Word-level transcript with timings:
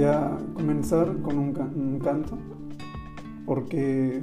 Voy 0.00 0.08
a 0.08 0.38
comenzar 0.54 1.14
con 1.20 1.38
un, 1.38 1.98
canto 2.02 2.38
porque 3.44 4.22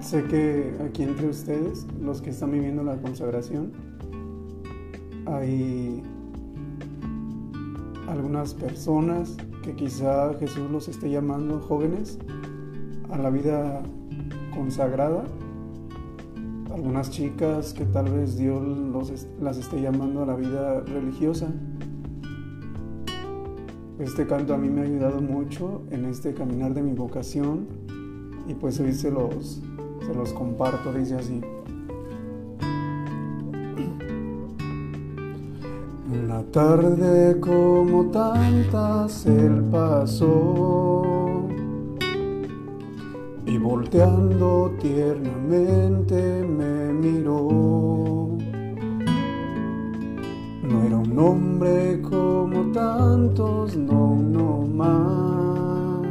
sé 0.00 0.24
que 0.24 0.74
aquí 0.84 1.04
entre 1.04 1.28
ustedes, 1.28 1.86
los 2.02 2.20
que 2.22 2.30
están 2.30 2.50
viviendo 2.50 2.82
la 2.82 2.96
consagración, 2.96 3.70
hay 5.26 6.02
algunas 8.08 8.52
personas 8.54 9.36
que 9.62 9.76
quizá 9.76 10.34
Jesús 10.40 10.72
los 10.72 10.88
esté 10.88 11.08
llamando 11.08 11.60
jóvenes 11.60 12.18
a 13.12 13.18
la 13.18 13.30
vida 13.30 13.80
consagrada, 14.52 15.22
algunas 16.74 17.10
chicas 17.10 17.72
que 17.74 17.84
tal 17.84 18.10
vez 18.10 18.36
Dios 18.36 18.60
las 19.40 19.56
esté 19.56 19.80
llamando 19.80 20.24
a 20.24 20.26
la 20.26 20.34
vida 20.34 20.80
religiosa. 20.80 21.46
Este 23.98 24.26
canto 24.26 24.52
a 24.52 24.58
mí 24.58 24.68
me 24.68 24.82
ha 24.82 24.84
ayudado 24.84 25.22
mucho 25.22 25.82
en 25.90 26.04
este 26.04 26.34
caminar 26.34 26.74
de 26.74 26.82
mi 26.82 26.92
vocación 26.92 27.66
y 28.46 28.52
pues 28.52 28.78
hoy 28.78 28.92
se 28.92 29.10
los, 29.10 29.62
se 30.06 30.14
los 30.14 30.34
comparto, 30.34 30.92
dice 30.92 31.14
así. 31.14 31.40
Una 36.12 36.42
tarde 36.52 37.40
como 37.40 38.10
tantas 38.10 39.24
él 39.24 39.64
pasó 39.70 41.46
y 43.46 43.56
volteando 43.56 44.74
tiernamente 44.78 46.35
no, 53.38 54.16
no 54.16 54.66
más. 54.66 56.06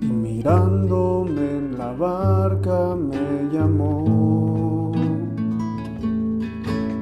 Mirándome 0.00 1.40
en 1.40 1.78
la 1.78 1.92
barca 1.92 2.94
me 2.94 3.48
llamó. 3.50 4.92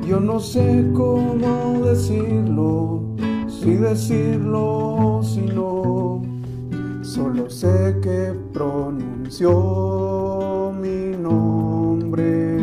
Yo 0.06 0.20
no 0.20 0.38
sé 0.38 0.88
cómo 0.94 1.80
decirlo, 1.84 3.02
si 3.48 3.74
decirlo 3.74 5.16
o 5.16 5.22
si 5.22 5.42
no. 5.42 6.22
Solo 7.02 7.50
sé 7.50 7.98
que 8.00 8.32
pronunció 8.52 9.50
mi 10.80 11.16
nombre 11.16 12.60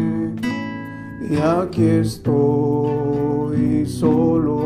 y 1.29 1.35
aquí 1.35 1.83
estoy 1.83 3.85
solo 3.85 4.56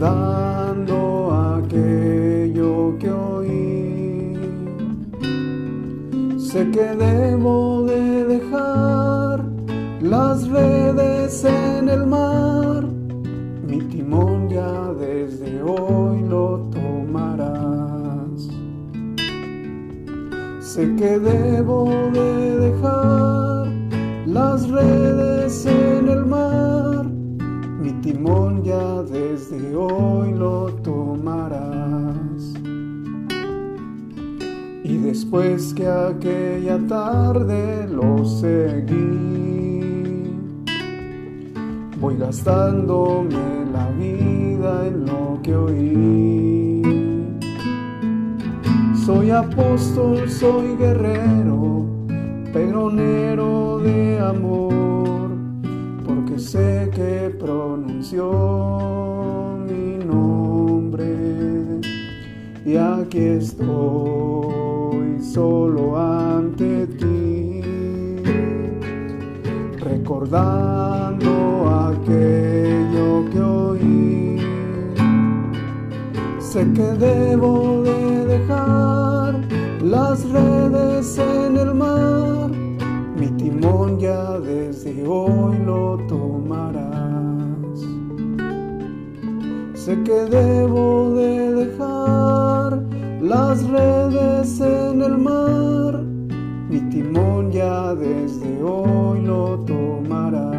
recordando 0.00 1.30
aquello 1.58 2.96
que 2.98 3.10
oí. 3.10 4.36
Sé 6.38 6.70
que 6.70 6.96
debo 6.96 7.84
de 7.84 8.24
dejar 8.24 9.44
las 10.00 10.48
redes 10.48 11.44
en 11.44 11.88
el 11.90 12.06
mar, 12.06 12.84
mi 13.66 13.78
timón 13.90 14.48
ya 14.48 14.92
desde 14.94 15.62
hoy 15.62 16.22
lo 16.28 16.70
tomarás. 16.70 18.48
Sé 20.60 20.94
que 20.96 21.18
debo 21.18 21.90
de 22.12 22.58
dejar 22.58 23.66
las 24.26 24.68
redes 24.68 25.66
en 25.66 26.08
el 26.08 26.19
mar, 26.19 26.19
timón 28.02 28.62
ya 28.62 29.02
desde 29.02 29.76
hoy 29.76 30.32
lo 30.32 30.66
tomarás. 30.82 32.54
Y 34.82 34.96
después 34.96 35.74
que 35.74 35.86
aquella 35.86 36.78
tarde 36.88 37.86
lo 37.88 38.24
seguí, 38.24 39.80
voy 42.00 42.16
gastándome 42.16 43.66
la 43.72 43.86
vida 43.90 44.86
en 44.86 45.06
lo 45.06 45.38
que 45.42 45.54
oí. 45.54 46.82
Soy 49.04 49.30
apóstol, 49.30 50.28
soy 50.28 50.76
guerrero, 50.76 51.84
peronero 52.52 53.78
de 53.78 54.20
amor, 54.20 54.79
porque 56.20 56.38
sé 56.38 56.90
que 56.94 57.34
pronunció 57.38 58.30
mi 59.66 60.04
nombre 60.04 61.80
y 62.64 62.76
aquí 62.76 63.18
estoy 63.40 65.18
solo 65.22 65.98
ante 65.98 66.86
ti, 66.88 67.62
recordando 69.78 71.30
aquello 71.88 73.30
que 73.30 73.40
oí. 73.40 74.36
Sé 76.38 76.66
que 76.74 76.82
debo 76.82 77.82
de 77.82 78.26
dejar 78.26 79.40
las 79.82 80.28
redes 80.28 81.18
en 81.18 81.56
el 81.56 81.74
mar, 81.74 82.50
mi 83.16 83.28
timón 83.38 83.98
ya 83.98 84.29
desde 84.90 85.06
hoy 85.06 85.56
lo 85.64 85.98
tomarás. 86.08 86.90
Sé 89.74 90.02
que 90.02 90.12
debo 90.12 91.14
de 91.14 91.54
dejar 91.54 92.82
las 93.20 93.64
redes 93.68 94.60
en 94.60 95.02
el 95.02 95.16
mar, 95.16 96.02
mi 96.68 96.80
timón 96.90 97.52
ya 97.52 97.94
desde 97.94 98.62
hoy 98.62 99.22
lo 99.22 99.60
tomarás. 99.60 100.52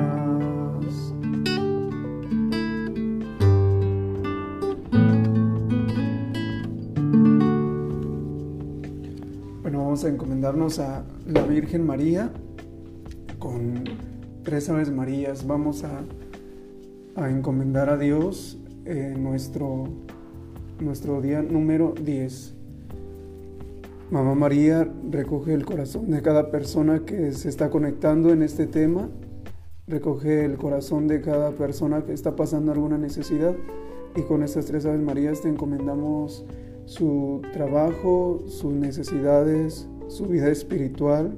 Bueno, 9.61 9.79
vamos 9.79 10.03
a 10.05 10.07
encomendarnos 10.07 10.79
a 10.79 11.03
la 11.25 11.43
Virgen 11.43 11.85
María 11.85 12.31
tres 14.51 14.67
Aves 14.67 14.91
Marías. 14.91 15.47
Vamos 15.47 15.85
a, 15.85 16.03
encomendar 17.29 17.89
a 17.89 17.97
Dios 17.97 18.57
eh, 18.83 19.15
nuestro, 19.17 19.85
nuestro 20.77 21.21
día 21.21 21.41
número 21.41 21.93
10. 21.93 22.53
Mamá 24.09 24.35
María 24.35 24.91
recoge 25.09 25.53
el 25.53 25.63
corazón 25.63 26.11
de 26.11 26.21
cada 26.21 26.51
persona 26.51 27.05
que 27.05 27.31
se 27.31 27.47
está 27.47 27.69
conectando 27.69 28.33
en 28.33 28.41
este 28.41 28.67
tema. 28.67 29.09
Recoge 29.87 30.43
el 30.43 30.57
corazón 30.57 31.07
de 31.07 31.21
cada 31.21 31.51
persona 31.51 32.03
que 32.03 32.11
está 32.11 32.35
pasando 32.35 32.73
alguna 32.73 32.97
necesidad. 32.97 33.55
Y 34.17 34.23
con 34.23 34.43
estas 34.43 34.65
tres 34.65 34.85
Aves 34.85 34.99
Marías 34.99 35.39
te 35.39 35.47
encomendamos 35.47 36.43
su 36.83 37.41
trabajo, 37.53 38.43
sus 38.47 38.73
necesidades, 38.73 39.87
su 40.09 40.25
vida 40.25 40.49
espiritual, 40.49 41.37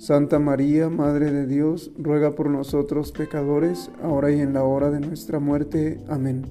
Santa 0.00 0.38
María, 0.38 0.88
Madre 0.88 1.30
de 1.30 1.46
Dios, 1.46 1.92
ruega 1.98 2.34
por 2.34 2.48
nosotros 2.48 3.12
pecadores, 3.12 3.90
ahora 4.02 4.32
y 4.32 4.40
en 4.40 4.54
la 4.54 4.64
hora 4.64 4.90
de 4.90 4.98
nuestra 4.98 5.40
muerte. 5.40 6.00
Amén. 6.08 6.46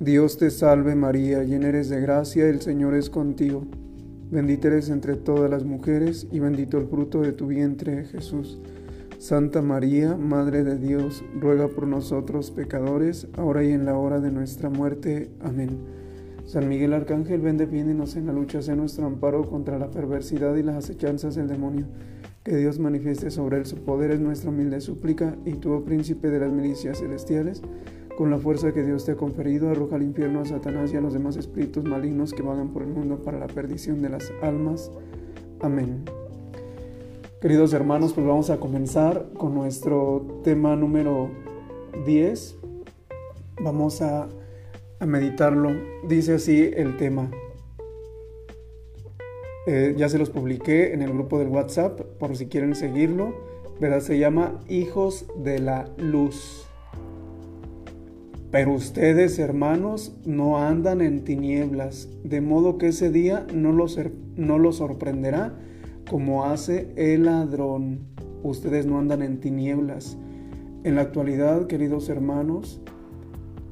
Dios 0.00 0.36
te 0.36 0.50
salve 0.50 0.94
María, 0.94 1.44
llena 1.44 1.68
eres 1.68 1.88
de 1.88 2.02
gracia, 2.02 2.46
el 2.46 2.60
Señor 2.60 2.94
es 2.94 3.08
contigo. 3.08 3.64
Bendita 4.30 4.68
eres 4.68 4.90
entre 4.90 5.16
todas 5.16 5.50
las 5.50 5.64
mujeres 5.64 6.26
y 6.30 6.40
bendito 6.40 6.76
el 6.76 6.86
fruto 6.86 7.22
de 7.22 7.32
tu 7.32 7.46
vientre 7.46 8.04
Jesús. 8.04 8.60
Santa 9.16 9.62
María, 9.62 10.14
Madre 10.14 10.62
de 10.62 10.76
Dios, 10.76 11.24
ruega 11.40 11.68
por 11.68 11.86
nosotros 11.86 12.50
pecadores, 12.50 13.28
ahora 13.38 13.64
y 13.64 13.72
en 13.72 13.86
la 13.86 13.96
hora 13.96 14.20
de 14.20 14.30
nuestra 14.30 14.68
muerte. 14.68 15.30
Amén. 15.40 15.78
San 16.44 16.68
Miguel 16.68 16.92
Arcángel, 16.92 17.40
ven 17.40 17.56
defiéndenos 17.56 18.14
en 18.16 18.26
la 18.26 18.34
lucha, 18.34 18.60
sea 18.60 18.76
nuestro 18.76 19.06
amparo 19.06 19.48
contra 19.48 19.78
la 19.78 19.90
perversidad 19.90 20.54
y 20.56 20.62
las 20.62 20.76
acechanzas 20.76 21.34
del 21.34 21.48
demonio. 21.48 21.86
Que 22.44 22.56
Dios 22.56 22.78
manifieste 22.78 23.30
sobre 23.30 23.56
él 23.56 23.64
su 23.64 23.76
poder 23.78 24.10
es 24.10 24.20
nuestra 24.20 24.50
humilde 24.50 24.82
súplica, 24.82 25.34
y 25.46 25.52
tú, 25.54 25.72
oh 25.72 25.82
príncipe 25.82 26.28
de 26.28 26.40
las 26.40 26.52
milicias 26.52 26.98
celestiales, 26.98 27.62
con 28.18 28.30
la 28.30 28.36
fuerza 28.36 28.74
que 28.74 28.82
Dios 28.82 29.06
te 29.06 29.12
ha 29.12 29.16
conferido, 29.16 29.70
arroja 29.70 29.96
al 29.96 30.02
infierno 30.02 30.40
a 30.40 30.44
Satanás 30.44 30.92
y 30.92 30.96
a 30.96 31.00
los 31.00 31.14
demás 31.14 31.36
espíritus 31.36 31.84
malignos 31.84 32.34
que 32.34 32.42
vagan 32.42 32.68
por 32.68 32.82
el 32.82 32.88
mundo 32.88 33.22
para 33.22 33.38
la 33.38 33.46
perdición 33.46 34.02
de 34.02 34.10
las 34.10 34.30
almas. 34.42 34.92
Amén. 35.60 36.04
Queridos 37.40 37.72
hermanos, 37.72 38.12
pues 38.12 38.26
vamos 38.26 38.50
a 38.50 38.58
comenzar 38.58 39.30
con 39.38 39.54
nuestro 39.54 40.40
tema 40.44 40.76
número 40.76 41.30
10. 42.04 42.58
Vamos 43.62 44.02
a, 44.02 44.28
a 45.00 45.06
meditarlo. 45.06 45.70
Dice 46.06 46.34
así 46.34 46.70
el 46.76 46.98
tema. 46.98 47.30
Eh, 49.66 49.94
ya 49.96 50.08
se 50.08 50.18
los 50.18 50.30
publiqué 50.30 50.92
en 50.92 51.02
el 51.02 51.12
grupo 51.12 51.38
del 51.38 51.48
WhatsApp 51.48 52.00
por 52.18 52.36
si 52.36 52.46
quieren 52.46 52.74
seguirlo. 52.74 53.34
¿Verdad? 53.80 54.00
Se 54.00 54.18
llama 54.18 54.60
Hijos 54.68 55.26
de 55.42 55.58
la 55.58 55.88
Luz. 55.96 56.66
Pero 58.50 58.72
ustedes, 58.72 59.40
hermanos, 59.40 60.16
no 60.24 60.58
andan 60.58 61.00
en 61.00 61.24
tinieblas, 61.24 62.08
de 62.22 62.40
modo 62.40 62.78
que 62.78 62.88
ese 62.88 63.10
día 63.10 63.46
no 63.52 63.72
no 64.36 64.58
los 64.58 64.76
sorprenderá 64.76 65.58
como 66.08 66.44
hace 66.44 66.92
el 66.94 67.24
ladrón. 67.24 68.06
Ustedes 68.44 68.86
no 68.86 68.98
andan 68.98 69.22
en 69.22 69.40
tinieblas. 69.40 70.16
En 70.84 70.96
la 70.96 71.00
actualidad, 71.00 71.66
queridos 71.66 72.08
hermanos, 72.08 72.80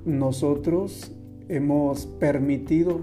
nosotros 0.05 1.13
hemos 1.49 2.07
permitido 2.07 3.03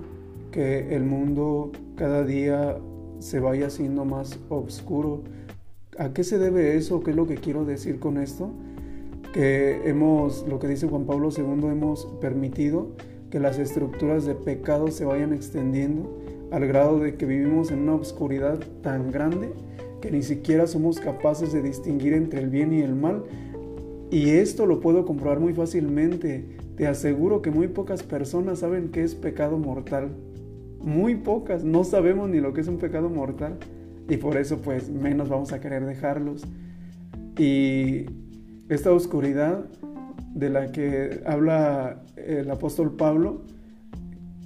que 0.51 0.95
el 0.95 1.03
mundo 1.03 1.71
cada 1.95 2.23
día 2.23 2.77
se 3.19 3.39
vaya 3.39 3.67
haciendo 3.67 4.05
más 4.05 4.39
oscuro. 4.49 5.23
¿A 5.97 6.13
qué 6.13 6.23
se 6.23 6.37
debe 6.37 6.77
eso? 6.77 7.01
¿Qué 7.01 7.11
es 7.11 7.17
lo 7.17 7.27
que 7.27 7.35
quiero 7.35 7.65
decir 7.65 7.99
con 7.99 8.17
esto? 8.17 8.51
que 9.33 9.87
hemos, 9.87 10.45
lo 10.47 10.59
que 10.59 10.67
dice 10.67 10.87
Juan 10.87 11.05
Pablo 11.05 11.29
II, 11.35 11.67
hemos 11.69 12.05
permitido 12.19 12.87
que 13.29 13.39
las 13.39 13.59
estructuras 13.59 14.25
de 14.25 14.35
pecado 14.35 14.89
se 14.89 15.05
vayan 15.05 15.33
extendiendo 15.33 16.17
al 16.51 16.65
grado 16.65 16.99
de 16.99 17.15
que 17.15 17.25
vivimos 17.25 17.71
en 17.71 17.79
una 17.79 17.95
oscuridad 17.95 18.59
tan 18.81 19.11
grande 19.11 19.51
que 20.01 20.09
ni 20.11 20.23
siquiera 20.23 20.65
somos 20.65 20.99
capaces 20.99 21.53
de 21.53 21.61
distinguir 21.61 22.13
entre 22.13 22.39
el 22.39 22.49
bien 22.49 22.73
y 22.73 22.81
el 22.81 22.95
mal. 22.95 23.23
Y 24.09 24.29
esto 24.29 24.65
lo 24.65 24.79
puedo 24.79 25.05
comprobar 25.05 25.39
muy 25.39 25.53
fácilmente. 25.53 26.45
Te 26.75 26.87
aseguro 26.87 27.41
que 27.43 27.51
muy 27.51 27.67
pocas 27.67 28.01
personas 28.01 28.59
saben 28.59 28.89
qué 28.89 29.03
es 29.03 29.13
pecado 29.13 29.59
mortal. 29.59 30.09
Muy 30.81 31.15
pocas, 31.15 31.63
no 31.63 31.83
sabemos 31.83 32.29
ni 32.29 32.39
lo 32.39 32.53
que 32.53 32.61
es 32.61 32.67
un 32.67 32.77
pecado 32.77 33.09
mortal. 33.09 33.57
Y 34.07 34.17
por 34.17 34.37
eso 34.37 34.57
pues 34.57 34.89
menos 34.89 35.29
vamos 35.29 35.53
a 35.53 35.59
querer 35.59 35.85
dejarlos. 35.85 36.43
Y 37.37 38.05
esta 38.69 38.91
oscuridad 38.91 39.65
de 40.33 40.49
la 40.49 40.71
que 40.71 41.21
habla 41.25 42.03
el 42.15 42.49
apóstol 42.49 42.95
Pablo, 42.95 43.41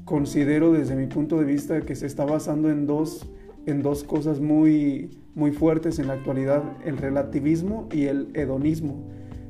considero 0.05 0.73
desde 0.73 0.95
mi 0.95 1.07
punto 1.07 1.39
de 1.39 1.45
vista 1.45 1.81
que 1.81 1.95
se 1.95 2.05
está 2.05 2.25
basando 2.25 2.69
en 2.69 2.85
dos, 2.85 3.29
en 3.65 3.81
dos 3.81 4.03
cosas 4.03 4.39
muy, 4.39 5.21
muy 5.35 5.51
fuertes 5.51 5.99
en 5.99 6.07
la 6.07 6.13
actualidad, 6.13 6.63
el 6.85 6.97
relativismo 6.97 7.87
y 7.91 8.03
el 8.03 8.29
hedonismo. 8.33 9.03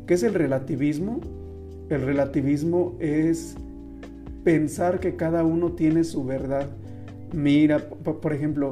¿Qué 0.05 0.13
es 0.15 0.23
el 0.23 0.33
relativismo? 0.33 1.21
El 1.89 2.01
relativismo 2.01 2.95
es 2.99 3.55
pensar 4.43 4.99
que 4.99 5.15
cada 5.15 5.43
uno 5.43 5.73
tiene 5.73 6.03
su 6.03 6.23
verdad. 6.23 6.69
Mira, 7.33 7.79
por 7.87 8.33
ejemplo, 8.33 8.71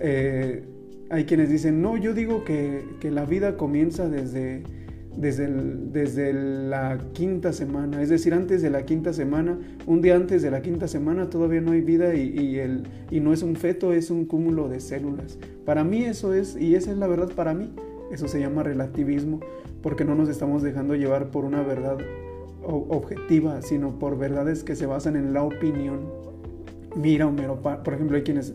eh, 0.00 0.64
hay 1.10 1.24
quienes 1.24 1.50
dicen, 1.50 1.82
no, 1.82 1.96
yo 1.96 2.14
digo 2.14 2.44
que, 2.44 2.84
que 3.00 3.10
la 3.10 3.24
vida 3.24 3.56
comienza 3.56 4.08
desde 4.08 4.62
desde, 5.16 5.48
desde 5.48 6.32
la 6.32 6.98
quinta 7.12 7.52
semana, 7.52 8.02
es 8.02 8.08
decir, 8.08 8.32
antes 8.32 8.62
de 8.62 8.70
la 8.70 8.84
quinta 8.84 9.12
semana, 9.12 9.58
un 9.86 10.00
día 10.00 10.16
antes 10.16 10.42
de 10.42 10.50
la 10.50 10.62
quinta 10.62 10.88
semana 10.88 11.28
todavía 11.28 11.60
no 11.60 11.72
hay 11.72 11.80
vida 11.80 12.14
y, 12.14 12.58
el, 12.58 12.84
y 13.10 13.20
no 13.20 13.32
es 13.32 13.42
un 13.42 13.56
feto, 13.56 13.92
es 13.92 14.10
un 14.10 14.24
cúmulo 14.24 14.68
de 14.68 14.80
células. 14.80 15.38
Para 15.64 15.84
mí 15.84 16.04
eso 16.04 16.32
es, 16.32 16.56
y 16.56 16.74
esa 16.74 16.90
es 16.92 16.96
la 16.96 17.06
verdad 17.06 17.30
para 17.34 17.54
mí, 17.54 17.72
eso 18.12 18.28
se 18.28 18.40
llama 18.40 18.62
relativismo, 18.62 19.40
porque 19.82 20.04
no 20.04 20.14
nos 20.14 20.28
estamos 20.28 20.62
dejando 20.62 20.94
llevar 20.94 21.30
por 21.30 21.44
una 21.44 21.62
verdad 21.62 21.98
objetiva, 22.64 23.62
sino 23.62 23.98
por 23.98 24.18
verdades 24.18 24.64
que 24.64 24.76
se 24.76 24.86
basan 24.86 25.16
en 25.16 25.32
la 25.32 25.42
opinión. 25.42 26.00
Mira, 26.96 27.26
Homero, 27.26 27.60
por 27.60 27.94
ejemplo, 27.94 28.16
hay 28.16 28.22
quienes 28.22 28.52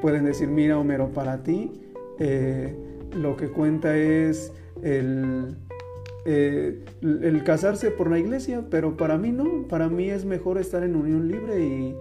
pueden 0.00 0.24
decir, 0.24 0.48
mira, 0.48 0.78
Homero, 0.78 1.08
para 1.08 1.42
ti 1.42 1.72
eh, 2.18 2.74
lo 3.14 3.36
que 3.36 3.48
cuenta 3.48 3.96
es 3.96 4.52
el, 4.82 5.56
eh, 6.24 6.84
el 7.02 7.44
casarse 7.44 7.90
por 7.90 8.10
la 8.10 8.18
iglesia, 8.18 8.64
pero 8.70 8.96
para 8.96 9.18
mí 9.18 9.32
no, 9.32 9.66
para 9.68 9.88
mí 9.88 10.08
es 10.10 10.24
mejor 10.24 10.58
estar 10.58 10.82
en 10.82 10.96
unión 10.96 11.28
libre 11.28 11.60
y, 11.64 11.96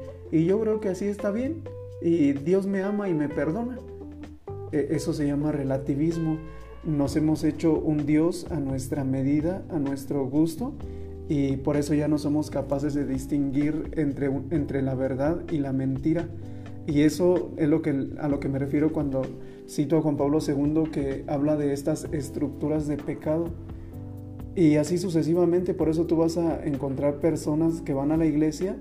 yo 0.45 0.61
creo 0.61 0.79
que 0.79 0.87
así 0.87 1.07
está 1.07 1.29
bien 1.29 1.61
y 2.01 2.31
Dios 2.31 2.65
me 2.65 2.83
ama 2.83 3.09
y 3.09 3.13
me 3.13 3.27
perdona. 3.27 3.77
E, 4.71 4.87
eso 4.91 5.11
se 5.11 5.27
llama 5.27 5.51
relativismo. 5.51 6.37
Nos 6.85 7.17
hemos 7.17 7.43
hecho 7.43 7.73
un 7.73 8.05
Dios 8.05 8.47
a 8.49 8.59
nuestra 8.59 9.03
medida, 9.03 9.65
a 9.69 9.77
nuestro 9.77 10.25
gusto 10.25 10.73
y 11.31 11.55
por 11.55 11.77
eso 11.77 11.93
ya 11.93 12.09
no 12.09 12.17
somos 12.17 12.49
capaces 12.49 12.93
de 12.93 13.05
distinguir 13.05 13.89
entre, 13.95 14.29
entre 14.49 14.81
la 14.81 14.95
verdad 14.95 15.37
y 15.49 15.59
la 15.59 15.71
mentira. 15.71 16.27
Y 16.87 17.03
eso 17.03 17.53
es 17.55 17.69
lo 17.69 17.81
que, 17.81 18.09
a 18.19 18.27
lo 18.27 18.41
que 18.41 18.49
me 18.49 18.59
refiero 18.59 18.91
cuando 18.91 19.21
cito 19.65 19.95
a 19.95 20.01
Juan 20.01 20.17
Pablo 20.17 20.39
II 20.45 20.89
que 20.91 21.23
habla 21.27 21.55
de 21.55 21.71
estas 21.71 22.03
estructuras 22.11 22.85
de 22.85 22.97
pecado 22.97 23.45
y 24.57 24.75
así 24.75 24.97
sucesivamente, 24.97 25.73
por 25.73 25.87
eso 25.87 26.05
tú 26.05 26.17
vas 26.17 26.35
a 26.35 26.65
encontrar 26.65 27.21
personas 27.21 27.79
que 27.79 27.93
van 27.93 28.11
a 28.11 28.17
la 28.17 28.25
iglesia, 28.25 28.75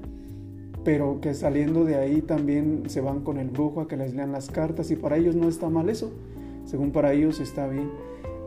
pero 0.82 1.20
que 1.20 1.34
saliendo 1.34 1.84
de 1.84 1.94
ahí 1.94 2.20
también 2.20 2.82
se 2.88 3.00
van 3.00 3.20
con 3.20 3.38
el 3.38 3.50
brujo 3.50 3.80
a 3.80 3.86
que 3.86 3.96
les 3.96 4.12
lean 4.12 4.32
las 4.32 4.50
cartas 4.50 4.90
y 4.90 4.96
para 4.96 5.18
ellos 5.18 5.36
no 5.36 5.48
está 5.48 5.68
mal 5.68 5.88
eso, 5.88 6.10
según 6.64 6.90
para 6.90 7.12
ellos 7.12 7.38
está 7.38 7.68
bien. 7.68 7.92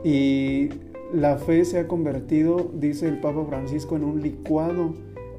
Y 0.03 0.71
la 1.13 1.37
fe 1.37 1.63
se 1.63 1.79
ha 1.79 1.87
convertido, 1.87 2.71
dice 2.73 3.07
el 3.07 3.19
Papa 3.19 3.45
Francisco, 3.47 3.95
en 3.95 4.03
un 4.03 4.21
licuado 4.21 4.95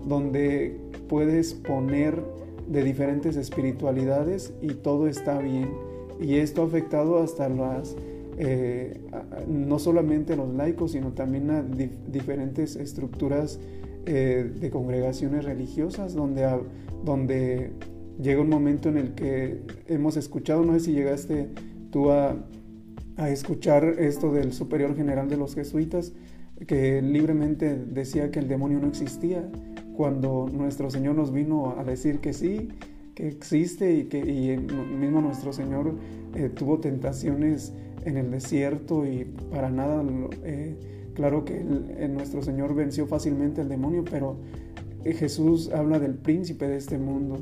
donde 0.06 0.79
puedes 1.09 1.55
poner 1.55 2.23
de 2.69 2.82
diferentes 2.82 3.37
espiritualidades 3.37 4.55
y 4.62 4.69
todo 4.69 5.09
está 5.09 5.38
bien. 5.38 5.71
Y 6.21 6.37
esto 6.37 6.62
ha 6.62 6.67
afectado 6.67 7.19
hasta 7.23 7.49
las 7.49 7.97
eh, 8.38 9.00
no 9.49 9.78
solamente 9.78 10.33
a 10.33 10.37
los 10.37 10.54
laicos, 10.54 10.93
sino 10.93 11.12
también 11.12 11.50
a 11.50 11.62
diferentes 11.62 12.76
estructuras 12.76 13.59
eh, 14.07 14.50
de 14.61 14.71
congregaciones 14.71 15.45
religiosas, 15.45 16.14
donde, 16.14 16.49
donde 17.04 17.73
llega 18.23 18.40
un 18.40 18.49
momento 18.49 18.88
en 18.88 18.99
el 18.99 19.14
que 19.14 19.61
hemos 19.88 20.16
escuchado, 20.16 20.64
no 20.64 20.75
sé 20.75 20.81
si 20.81 20.93
llegaste 20.93 21.49
tú 21.90 22.11
a, 22.11 22.37
a 23.16 23.30
escuchar 23.30 23.85
esto 23.99 24.33
del 24.33 24.52
superior 24.52 24.97
general 24.97 25.28
de 25.28 25.37
los 25.37 25.54
jesuitas, 25.54 26.12
que 26.66 27.02
libremente 27.02 27.76
decía 27.76 28.30
que 28.30 28.38
el 28.38 28.49
demonio 28.49 28.80
no 28.80 28.88
existía, 28.88 29.49
cuando 29.97 30.49
nuestro 30.52 30.90
Señor 30.90 31.14
nos 31.14 31.33
vino 31.33 31.76
a 31.78 31.85
decir 31.85 32.18
que 32.21 32.33
sí, 32.33 32.68
que 33.14 33.28
existe 33.28 33.92
y 33.92 34.04
que 34.04 34.18
y 34.18 34.56
mismo 34.59 35.21
nuestro 35.21 35.52
Señor 35.52 35.94
eh, 36.35 36.49
tuvo 36.49 36.78
tentaciones 36.80 37.73
en 38.04 38.16
el 38.16 38.30
desierto 38.30 39.06
y 39.06 39.25
para 39.50 39.71
nada, 39.71 40.04
eh, 40.42 40.76
claro 41.14 41.44
que 41.44 41.62
nuestro 42.09 42.42
Señor 42.42 42.75
venció 42.75 43.06
fácilmente 43.06 43.61
al 43.61 43.68
demonio, 43.68 44.04
pero 44.09 44.37
eh, 45.04 45.12
Jesús 45.12 45.71
habla 45.73 45.99
del 45.99 46.14
príncipe 46.14 46.66
de 46.66 46.76
este 46.76 46.99
mundo. 46.99 47.38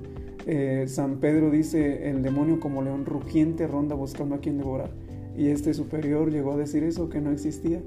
San 0.87 1.19
Pedro 1.21 1.53
dice, 1.53 2.11
el 2.11 2.21
demonio 2.21 2.59
como 2.59 2.83
león 2.83 3.07
rugiente 3.07 3.69
ronda 3.69 3.95
buscando 3.95 4.35
a 4.35 4.41
quien 4.41 4.59
devorar. 4.59 4.91
Y 5.37 5.49
este 5.49 5.75
superior 5.75 6.31
llegó 6.31 6.53
a 6.53 6.57
decir 6.57 6.85
eso, 6.85 7.09
que 7.09 7.21
no 7.21 7.31
existía. 7.31 7.81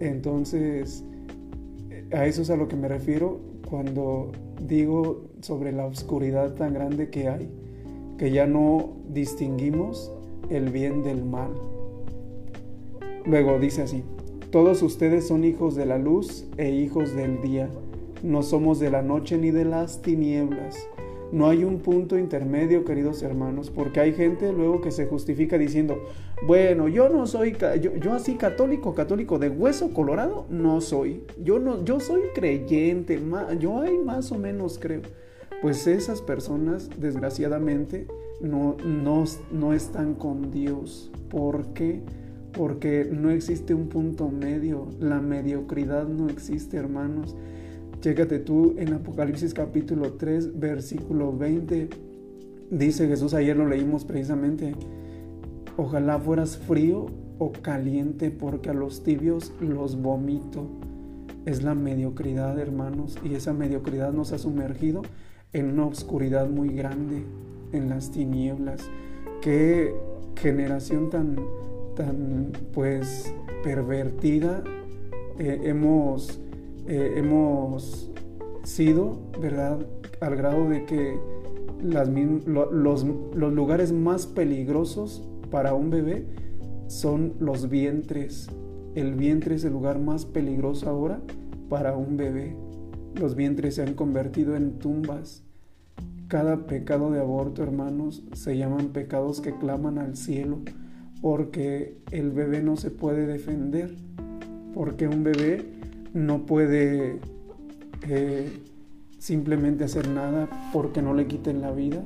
Entonces, 0.00 1.04
a 2.12 2.26
eso 2.26 2.42
es 2.42 2.50
a 2.50 2.56
lo 2.56 2.68
que 2.68 2.76
me 2.76 2.88
refiero 2.88 3.40
cuando 3.68 4.32
digo 4.66 5.24
sobre 5.40 5.72
la 5.72 5.86
oscuridad 5.86 6.54
tan 6.54 6.74
grande 6.74 7.10
que 7.10 7.28
hay, 7.28 7.48
que 8.18 8.30
ya 8.30 8.46
no 8.46 8.92
distinguimos 9.08 10.12
el 10.50 10.70
bien 10.70 11.02
del 11.02 11.24
mal. 11.24 11.50
Luego 13.24 13.58
dice 13.58 13.82
así, 13.82 14.02
todos 14.50 14.82
ustedes 14.82 15.26
son 15.26 15.44
hijos 15.44 15.74
de 15.74 15.86
la 15.86 15.98
luz 15.98 16.46
e 16.58 16.70
hijos 16.70 17.14
del 17.14 17.40
día, 17.40 17.68
no 18.22 18.42
somos 18.42 18.78
de 18.78 18.90
la 18.90 19.02
noche 19.02 19.38
ni 19.38 19.50
de 19.50 19.64
las 19.64 20.02
tinieblas. 20.02 20.76
No 21.32 21.48
hay 21.48 21.64
un 21.64 21.80
punto 21.80 22.16
intermedio, 22.16 22.84
queridos 22.84 23.22
hermanos, 23.22 23.70
porque 23.70 23.98
hay 23.98 24.12
gente 24.12 24.52
luego 24.52 24.80
que 24.80 24.92
se 24.92 25.06
justifica 25.06 25.58
diciendo, 25.58 25.98
bueno, 26.46 26.88
yo 26.88 27.08
no 27.08 27.26
soy, 27.26 27.56
yo, 27.80 28.12
así 28.12 28.34
católico, 28.34 28.94
católico 28.94 29.38
de 29.38 29.48
hueso 29.48 29.92
colorado, 29.92 30.46
no 30.50 30.80
soy. 30.80 31.22
Yo, 31.42 31.58
no, 31.58 31.84
yo 31.84 32.00
soy 32.00 32.22
creyente, 32.34 33.20
yo 33.58 33.80
hay 33.80 33.96
más 33.98 34.32
o 34.32 34.38
menos 34.38 34.78
creo. 34.78 35.02
Pues 35.62 35.86
esas 35.86 36.20
personas, 36.20 36.90
desgraciadamente, 36.98 38.06
no, 38.40 38.76
no, 38.84 39.24
no 39.50 39.72
están 39.72 40.14
con 40.14 40.50
Dios. 40.50 41.10
¿Por 41.30 41.72
qué? 41.72 42.02
porque 42.54 43.08
no 43.10 43.30
existe 43.30 43.74
un 43.74 43.88
punto 43.88 44.28
medio, 44.28 44.88
la 45.00 45.20
mediocridad 45.20 46.06
no 46.06 46.28
existe, 46.28 46.76
hermanos. 46.76 47.34
Chécate 48.00 48.38
tú 48.38 48.74
en 48.78 48.94
Apocalipsis 48.94 49.52
capítulo 49.54 50.12
3, 50.12 50.58
versículo 50.58 51.36
20. 51.36 51.88
Dice 52.70 53.08
Jesús, 53.08 53.34
ayer 53.34 53.56
lo 53.56 53.68
leímos 53.68 54.04
precisamente, 54.04 54.74
ojalá 55.76 56.18
fueras 56.18 56.56
frío 56.56 57.06
o 57.38 57.52
caliente 57.52 58.30
porque 58.30 58.70
a 58.70 58.74
los 58.74 59.02
tibios 59.02 59.52
los 59.60 60.00
vomito. 60.00 60.66
Es 61.44 61.62
la 61.62 61.74
mediocridad, 61.74 62.58
hermanos, 62.58 63.18
y 63.22 63.34
esa 63.34 63.52
mediocridad 63.52 64.12
nos 64.12 64.32
ha 64.32 64.38
sumergido 64.38 65.02
en 65.52 65.70
una 65.70 65.86
oscuridad 65.86 66.48
muy 66.48 66.70
grande, 66.70 67.22
en 67.72 67.90
las 67.90 68.10
tinieblas. 68.10 68.88
Qué 69.42 69.94
generación 70.36 71.10
tan, 71.10 71.36
tan 71.96 72.52
pues, 72.72 73.34
pervertida 73.62 74.64
eh, 75.38 75.60
hemos, 75.64 76.40
eh, 76.86 77.14
hemos 77.16 78.10
sido, 78.62 79.18
¿verdad? 79.40 79.84
Al 80.20 80.36
grado 80.36 80.68
de 80.68 80.84
que 80.84 81.18
los 81.82 83.04
lugares 83.52 83.92
más 83.92 84.26
peligrosos 84.26 85.28
para 85.54 85.72
un 85.72 85.88
bebé 85.88 86.26
son 86.88 87.34
los 87.38 87.68
vientres. 87.68 88.48
El 88.96 89.14
vientre 89.14 89.54
es 89.54 89.64
el 89.64 89.72
lugar 89.72 90.00
más 90.00 90.26
peligroso 90.26 90.90
ahora 90.90 91.20
para 91.68 91.96
un 91.96 92.16
bebé. 92.16 92.56
Los 93.14 93.36
vientres 93.36 93.76
se 93.76 93.82
han 93.82 93.94
convertido 93.94 94.56
en 94.56 94.80
tumbas. 94.80 95.44
Cada 96.26 96.66
pecado 96.66 97.12
de 97.12 97.20
aborto, 97.20 97.62
hermanos, 97.62 98.24
se 98.32 98.58
llaman 98.58 98.88
pecados 98.88 99.40
que 99.40 99.56
claman 99.56 99.98
al 99.98 100.16
cielo, 100.16 100.58
porque 101.22 101.98
el 102.10 102.32
bebé 102.32 102.60
no 102.60 102.76
se 102.76 102.90
puede 102.90 103.24
defender, 103.24 103.94
porque 104.74 105.06
un 105.06 105.22
bebé 105.22 105.64
no 106.14 106.46
puede 106.46 107.20
eh, 108.08 108.48
simplemente 109.18 109.84
hacer 109.84 110.08
nada 110.08 110.48
porque 110.72 111.00
no 111.00 111.14
le 111.14 111.28
quiten 111.28 111.60
la 111.60 111.70
vida 111.70 112.02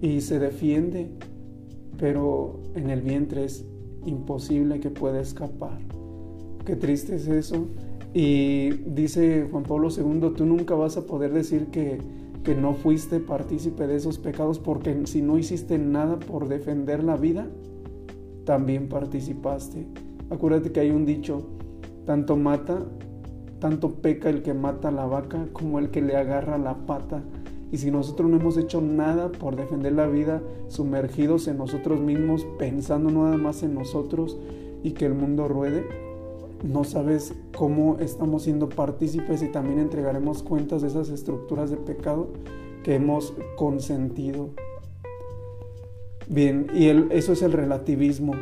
y 0.00 0.22
se 0.22 0.38
defiende, 0.38 1.10
pero 1.98 2.60
en 2.74 2.90
el 2.90 3.02
vientre 3.02 3.44
es 3.44 3.64
imposible 4.04 4.80
que 4.80 4.90
pueda 4.90 5.20
escapar. 5.20 5.78
Qué 6.64 6.76
triste 6.76 7.16
es 7.16 7.28
eso. 7.28 7.66
Y 8.12 8.70
dice 8.70 9.46
Juan 9.50 9.64
Pablo 9.64 9.88
II, 9.90 10.32
tú 10.36 10.46
nunca 10.46 10.74
vas 10.74 10.96
a 10.96 11.06
poder 11.06 11.32
decir 11.32 11.66
que, 11.66 11.98
que 12.44 12.54
no 12.54 12.74
fuiste 12.74 13.20
partícipe 13.20 13.86
de 13.86 13.96
esos 13.96 14.18
pecados 14.18 14.58
porque 14.58 15.06
si 15.06 15.22
no 15.22 15.38
hiciste 15.38 15.78
nada 15.78 16.18
por 16.18 16.48
defender 16.48 17.04
la 17.04 17.16
vida, 17.16 17.46
también 18.44 18.88
participaste. 18.88 19.86
Acuérdate 20.30 20.72
que 20.72 20.80
hay 20.80 20.90
un 20.90 21.04
dicho, 21.04 21.46
tanto 22.06 22.36
mata, 22.36 22.86
tanto 23.58 23.94
peca 23.96 24.30
el 24.30 24.42
que 24.42 24.54
mata 24.54 24.88
a 24.88 24.92
la 24.92 25.06
vaca 25.06 25.48
como 25.52 25.78
el 25.78 25.90
que 25.90 26.00
le 26.00 26.16
agarra 26.16 26.56
la 26.56 26.86
pata. 26.86 27.22
Y 27.72 27.78
si 27.78 27.90
nosotros 27.90 28.30
no 28.30 28.36
hemos 28.36 28.56
hecho 28.56 28.80
nada 28.80 29.32
por 29.32 29.56
defender 29.56 29.92
la 29.92 30.06
vida, 30.06 30.42
sumergidos 30.68 31.48
en 31.48 31.58
nosotros 31.58 32.00
mismos, 32.00 32.46
pensando 32.58 33.10
nada 33.10 33.36
más 33.36 33.62
en 33.62 33.74
nosotros 33.74 34.38
y 34.82 34.92
que 34.92 35.06
el 35.06 35.14
mundo 35.14 35.48
ruede, 35.48 35.84
no 36.62 36.84
sabes 36.84 37.34
cómo 37.56 37.98
estamos 37.98 38.44
siendo 38.44 38.68
partícipes 38.68 39.42
y 39.42 39.48
también 39.48 39.80
entregaremos 39.80 40.42
cuentas 40.42 40.82
de 40.82 40.88
esas 40.88 41.08
estructuras 41.10 41.70
de 41.70 41.76
pecado 41.76 42.28
que 42.82 42.94
hemos 42.94 43.34
consentido. 43.56 44.50
Bien, 46.28 46.68
y 46.74 46.88
eso 47.14 47.32
es 47.32 47.42
el 47.42 47.52
relativismo 47.52 48.32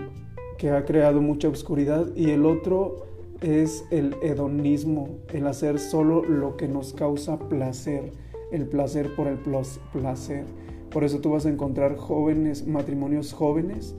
que 0.59 0.71
ha 0.71 0.85
creado 0.85 1.21
mucha 1.21 1.49
oscuridad 1.49 2.07
y 2.15 2.31
el 2.31 2.47
otro 2.47 3.07
es 3.41 3.85
el 3.91 4.17
hedonismo, 4.23 5.19
el 5.33 5.47
hacer 5.47 5.79
solo 5.79 6.23
lo 6.25 6.57
que 6.57 6.69
nos 6.69 6.93
causa 6.93 7.39
placer 7.39 8.13
el 8.55 8.67
placer 8.67 9.15
por 9.15 9.27
el 9.27 9.39
placer. 9.39 10.45
Por 10.91 11.03
eso 11.03 11.19
tú 11.19 11.31
vas 11.31 11.45
a 11.45 11.51
encontrar 11.51 11.97
jóvenes, 11.97 12.67
matrimonios 12.67 13.33
jóvenes, 13.33 13.97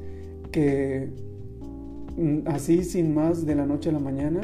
que 0.52 1.10
mm, 2.16 2.48
así 2.48 2.84
sin 2.84 3.14
más 3.14 3.46
de 3.46 3.56
la 3.56 3.66
noche 3.66 3.90
a 3.90 3.94
la 3.94 4.00
mañana 4.00 4.42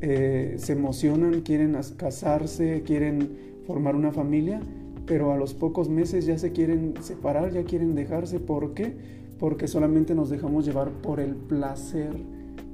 eh, 0.00 0.54
se 0.58 0.74
emocionan, 0.74 1.40
quieren 1.40 1.76
casarse, 1.96 2.82
quieren 2.86 3.30
formar 3.66 3.96
una 3.96 4.12
familia, 4.12 4.60
pero 5.06 5.32
a 5.32 5.36
los 5.36 5.54
pocos 5.54 5.88
meses 5.88 6.24
ya 6.24 6.38
se 6.38 6.52
quieren 6.52 6.94
separar, 7.00 7.52
ya 7.52 7.64
quieren 7.64 7.96
dejarse. 7.96 8.38
¿Por 8.38 8.74
qué? 8.74 8.94
Porque 9.40 9.66
solamente 9.66 10.14
nos 10.14 10.30
dejamos 10.30 10.66
llevar 10.66 10.90
por 11.02 11.18
el 11.18 11.34
placer, 11.34 12.12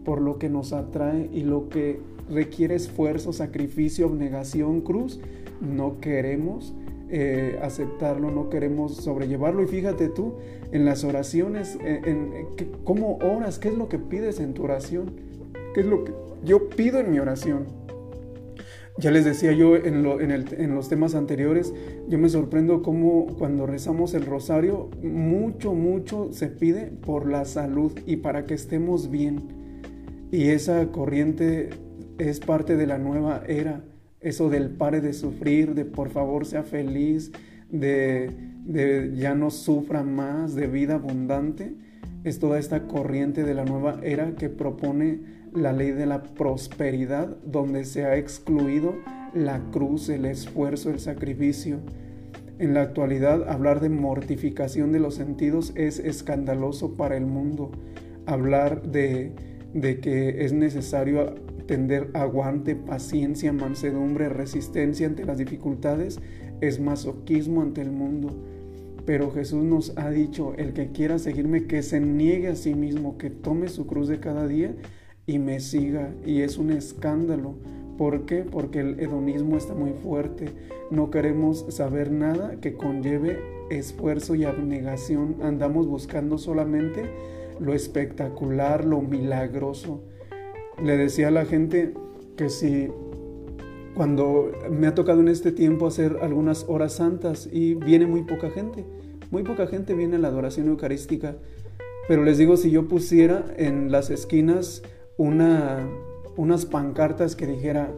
por 0.05 0.21
lo 0.21 0.39
que 0.39 0.51
nos 0.51 0.75
atrae 0.75 1.31
y 1.33 1.45
lo 1.45 1.71
que 1.71 2.01
requiere 2.31 2.75
esfuerzo, 2.75 3.33
sacrificio, 3.33 4.07
abnegación, 4.07 4.81
cruz 4.81 5.21
no 5.61 6.01
queremos 6.01 6.75
eh, 7.11 7.59
aceptarlo, 7.63 8.31
no 8.31 8.51
queremos 8.51 8.97
sobrellevarlo. 8.97 9.63
Y 9.63 9.67
fíjate 9.67 10.09
tú, 10.09 10.35
en 10.73 10.85
las 10.85 11.05
oraciones, 11.05 11.79
en, 11.83 12.47
cómo 12.85 13.19
oras, 13.19 13.59
qué 13.59 13.69
es 13.69 13.75
lo 13.77 13.89
que 13.89 13.99
pides 13.99 14.41
en 14.41 14.55
tu 14.55 14.65
oración, 14.65 15.13
qué 15.75 15.81
es 15.81 15.87
lo 15.87 16.05
que 16.05 16.13
yo 16.45 16.69
pido 16.69 16.99
en 16.99 17.11
mi 17.11 17.19
oración. 17.19 17.67
Ya 18.97 19.11
les 19.11 19.25
decía 19.25 19.51
yo 19.51 19.75
en, 19.75 20.07
en, 20.07 20.75
los 20.75 20.89
temas 20.89 21.17
anteriores, 21.17 21.75
yo 22.09 22.17
me 22.17 22.29
sorprendo 22.29 22.81
cómo 22.81 23.27
cuando 23.39 23.67
rezamos 23.67 24.15
el 24.15 24.25
rosario, 24.25 24.89
mucho, 25.03 25.75
mucho 25.75 26.29
se 26.33 26.47
pide 26.47 26.93
por 27.05 27.29
la 27.29 27.45
salud 27.45 27.93
y 28.07 28.19
para 28.19 28.47
que 28.47 28.55
estemos 28.55 29.11
bien. 29.11 29.49
Y 30.31 30.51
esa 30.51 30.93
corriente 30.93 31.71
es 32.19 32.41
parte 32.41 32.77
de 32.77 32.87
la 32.87 32.99
nueva 32.99 33.43
era 33.47 33.83
eso 34.25 34.49
del 34.49 34.71
pare 34.71 35.03
de 35.03 35.13
sufrir, 35.13 35.75
de 35.75 35.85
por 35.85 36.09
favor 36.09 36.47
sea 36.47 36.63
feliz, 36.63 37.31
de, 37.71 39.13
ya 39.15 39.35
no 39.35 39.51
sufra 39.51 40.03
más, 40.03 40.55
de 40.55 40.67
vida 40.67 40.95
abundante, 40.95 41.75
es 42.25 42.39
toda 42.39 42.59
esta 42.59 42.87
corriente 42.87 43.45
de 43.45 43.53
la 43.53 43.67
nueva 43.67 44.01
era 44.03 44.35
que 44.35 44.49
propone 44.49 45.21
la 45.53 45.75
ley 45.75 45.91
de 45.91 46.07
la 46.07 46.23
prosperidad, 46.23 47.37
donde 47.45 47.85
se 47.85 48.07
ha 48.07 48.17
excluido 48.17 48.95
la 49.35 49.61
cruz, 49.71 50.09
el 50.09 50.25
esfuerzo, 50.25 50.89
el 50.89 51.01
sacrificio. 51.01 51.81
En 52.59 52.73
la 52.73 52.81
actualidad, 52.81 53.47
hablar 53.49 53.81
de 53.81 53.91
mortificación 53.91 54.91
de 54.91 55.01
los 55.01 55.17
sentidos 55.17 55.73
es 55.75 55.99
escandaloso 55.99 56.95
para 56.95 57.17
el 57.17 57.27
mundo. 57.27 57.73
Hablar 58.25 58.83
de, 58.83 59.33
de 59.75 60.01
que 60.01 60.47
es 60.47 60.55
necesario 60.55 61.35
Tender 61.67 62.11
aguante, 62.13 62.77
paciencia, 62.77 63.53
mansedumbre, 63.53 64.29
resistencia 64.29 65.07
ante 65.07 65.25
las 65.25 65.39
dificultades 65.39 66.21
es 66.61 66.79
masoquismo 66.79 67.63
ante 67.63 67.81
el 67.81 67.91
mundo. 67.91 68.35
Pero 69.07 69.31
Jesús 69.31 69.65
nos 69.65 69.97
ha 69.97 70.11
dicho, 70.11 70.55
el 70.57 70.75
que 70.75 70.93
quiera 70.93 71.19
seguirme, 71.19 71.67
que 71.67 71.83
se 71.83 72.01
niegue 72.01 72.49
a 72.49 72.57
sí 72.57 72.75
mismo, 72.75 73.17
que 73.17 73.31
tome 73.31 73.69
su 73.69 73.87
cruz 73.87 74.09
de 74.09 74.21
cada 74.21 74.47
día 74.47 74.75
y 75.27 75.39
me 75.39 75.61
siga. 75.61 76.13
Y 76.27 76.43
es 76.43 76.59
un 76.59 76.71
escándalo. 76.71 77.55
¿Por 77.97 78.27
qué? 78.27 78.45
Porque 78.45 78.81
el 78.81 79.01
hedonismo 79.01 79.57
está 79.57 79.75
muy 79.75 79.93
fuerte. 79.93 80.51
No 80.91 81.11
queremos 81.11 81.65
saber 81.69 82.11
nada 82.11 82.61
que 82.61 82.75
conlleve 82.75 83.39
esfuerzo 83.71 84.35
y 84.35 84.45
abnegación. 84.45 85.37
Andamos 85.43 85.87
buscando 85.87 86.37
solamente 86.37 87.05
lo 87.59 87.73
espectacular, 87.73 88.85
lo 88.85 89.01
milagroso 89.01 90.03
le 90.83 90.97
decía 90.97 91.29
a 91.29 91.31
la 91.31 91.45
gente 91.45 91.95
que 92.37 92.49
si 92.49 92.89
cuando 93.95 94.51
me 94.71 94.87
ha 94.87 94.95
tocado 94.95 95.21
en 95.21 95.29
este 95.29 95.53
tiempo 95.53 95.87
hacer 95.87 96.19
algunas 96.21 96.65
horas 96.69 96.95
santas 96.95 97.49
y 97.51 97.75
viene 97.75 98.07
muy 98.07 98.23
poca 98.23 98.51
gente, 98.51 98.85
muy 99.31 99.43
poca 99.43 99.67
gente 99.67 99.95
viene 99.95 100.17
a 100.17 100.19
la 100.19 100.29
adoración 100.29 100.69
eucarística, 100.69 101.37
pero 102.09 102.25
les 102.25 102.39
digo, 102.39 102.57
si 102.57 102.71
yo 102.71 102.89
pusiera 102.89 103.45
en 103.57 103.91
las 103.91 104.11
esquinas 104.11 104.83
una, 105.17 105.89
unas 106.37 106.67
pancartas 106.67 107.37
que 107.37 107.47
dijera, 107.47 107.89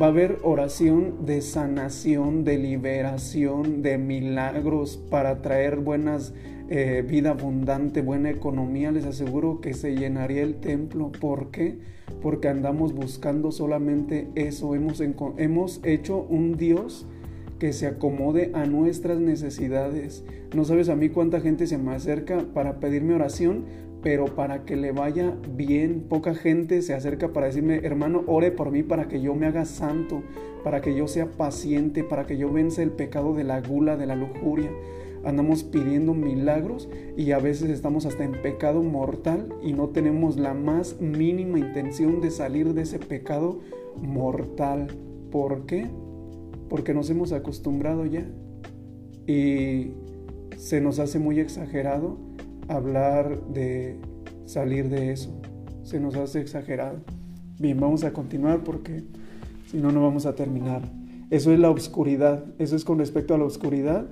va 0.00 0.06
a 0.06 0.08
haber 0.10 0.38
oración 0.42 1.26
de 1.26 1.40
sanación, 1.40 2.44
de 2.44 2.58
liberación, 2.58 3.82
de 3.82 3.98
milagros 3.98 4.96
para 5.10 5.42
traer 5.42 5.78
buenas 5.78 6.32
eh, 6.68 7.04
vida 7.06 7.30
abundante, 7.30 8.00
buena 8.00 8.30
economía, 8.30 8.90
les 8.90 9.04
aseguro 9.04 9.60
que 9.60 9.74
se 9.74 9.94
llenaría 9.94 10.42
el 10.42 10.56
templo. 10.56 11.12
¿Por 11.12 11.50
qué? 11.50 11.78
Porque 12.22 12.48
andamos 12.48 12.94
buscando 12.94 13.52
solamente 13.52 14.28
eso. 14.34 14.74
Hemos, 14.74 15.00
hemos 15.00 15.80
hecho 15.84 16.26
un 16.28 16.56
Dios 16.56 17.06
que 17.58 17.72
se 17.72 17.86
acomode 17.86 18.50
a 18.54 18.66
nuestras 18.66 19.18
necesidades. 19.20 20.24
No 20.54 20.64
sabes 20.64 20.88
a 20.88 20.96
mí 20.96 21.08
cuánta 21.08 21.40
gente 21.40 21.66
se 21.66 21.78
me 21.78 21.92
acerca 21.92 22.44
para 22.54 22.80
pedirme 22.80 23.14
oración, 23.14 23.64
pero 24.02 24.26
para 24.26 24.64
que 24.64 24.76
le 24.76 24.92
vaya 24.92 25.34
bien. 25.56 26.04
Poca 26.08 26.34
gente 26.34 26.82
se 26.82 26.94
acerca 26.94 27.32
para 27.32 27.46
decirme, 27.46 27.80
hermano, 27.84 28.22
ore 28.26 28.50
por 28.50 28.70
mí 28.70 28.82
para 28.82 29.08
que 29.08 29.20
yo 29.20 29.34
me 29.34 29.46
haga 29.46 29.64
santo, 29.64 30.22
para 30.64 30.80
que 30.80 30.94
yo 30.94 31.06
sea 31.06 31.26
paciente, 31.26 32.02
para 32.02 32.26
que 32.26 32.36
yo 32.36 32.52
vence 32.52 32.82
el 32.82 32.90
pecado 32.90 33.34
de 33.34 33.44
la 33.44 33.60
gula, 33.60 33.96
de 33.96 34.06
la 34.06 34.16
lujuria 34.16 34.70
andamos 35.24 35.64
pidiendo 35.64 36.12
milagros 36.12 36.86
y 37.16 37.30
a 37.30 37.38
veces 37.38 37.70
estamos 37.70 38.04
hasta 38.04 38.24
en 38.24 38.32
pecado 38.42 38.82
mortal 38.82 39.48
y 39.62 39.72
no 39.72 39.88
tenemos 39.88 40.36
la 40.36 40.52
más 40.52 41.00
mínima 41.00 41.58
intención 41.58 42.20
de 42.20 42.30
salir 42.30 42.74
de 42.74 42.82
ese 42.82 42.98
pecado 42.98 43.60
mortal. 44.02 44.88
¿Por 45.30 45.64
qué? 45.64 45.88
porque 46.68 46.94
nos 46.94 47.10
hemos 47.10 47.32
acostumbrado 47.32 48.06
ya 48.06 48.26
y 49.26 49.92
se 50.56 50.80
nos 50.80 50.98
hace 50.98 51.18
muy 51.18 51.40
exagerado 51.40 52.18
hablar 52.68 53.46
de 53.48 53.96
salir 54.44 54.88
de 54.88 55.12
eso. 55.12 55.30
Se 55.82 56.00
nos 56.00 56.16
hace 56.16 56.40
exagerado. 56.40 56.98
Bien, 57.60 57.78
vamos 57.78 58.04
a 58.04 58.12
continuar 58.12 58.64
porque 58.64 59.04
si 59.66 59.78
no, 59.78 59.92
no 59.92 60.02
vamos 60.02 60.26
a 60.26 60.34
terminar. 60.34 60.82
Eso 61.30 61.52
es 61.52 61.58
la 61.58 61.70
oscuridad. 61.70 62.44
Eso 62.58 62.76
es 62.76 62.84
con 62.84 62.98
respecto 62.98 63.34
a 63.34 63.38
la 63.38 63.44
oscuridad 63.44 64.06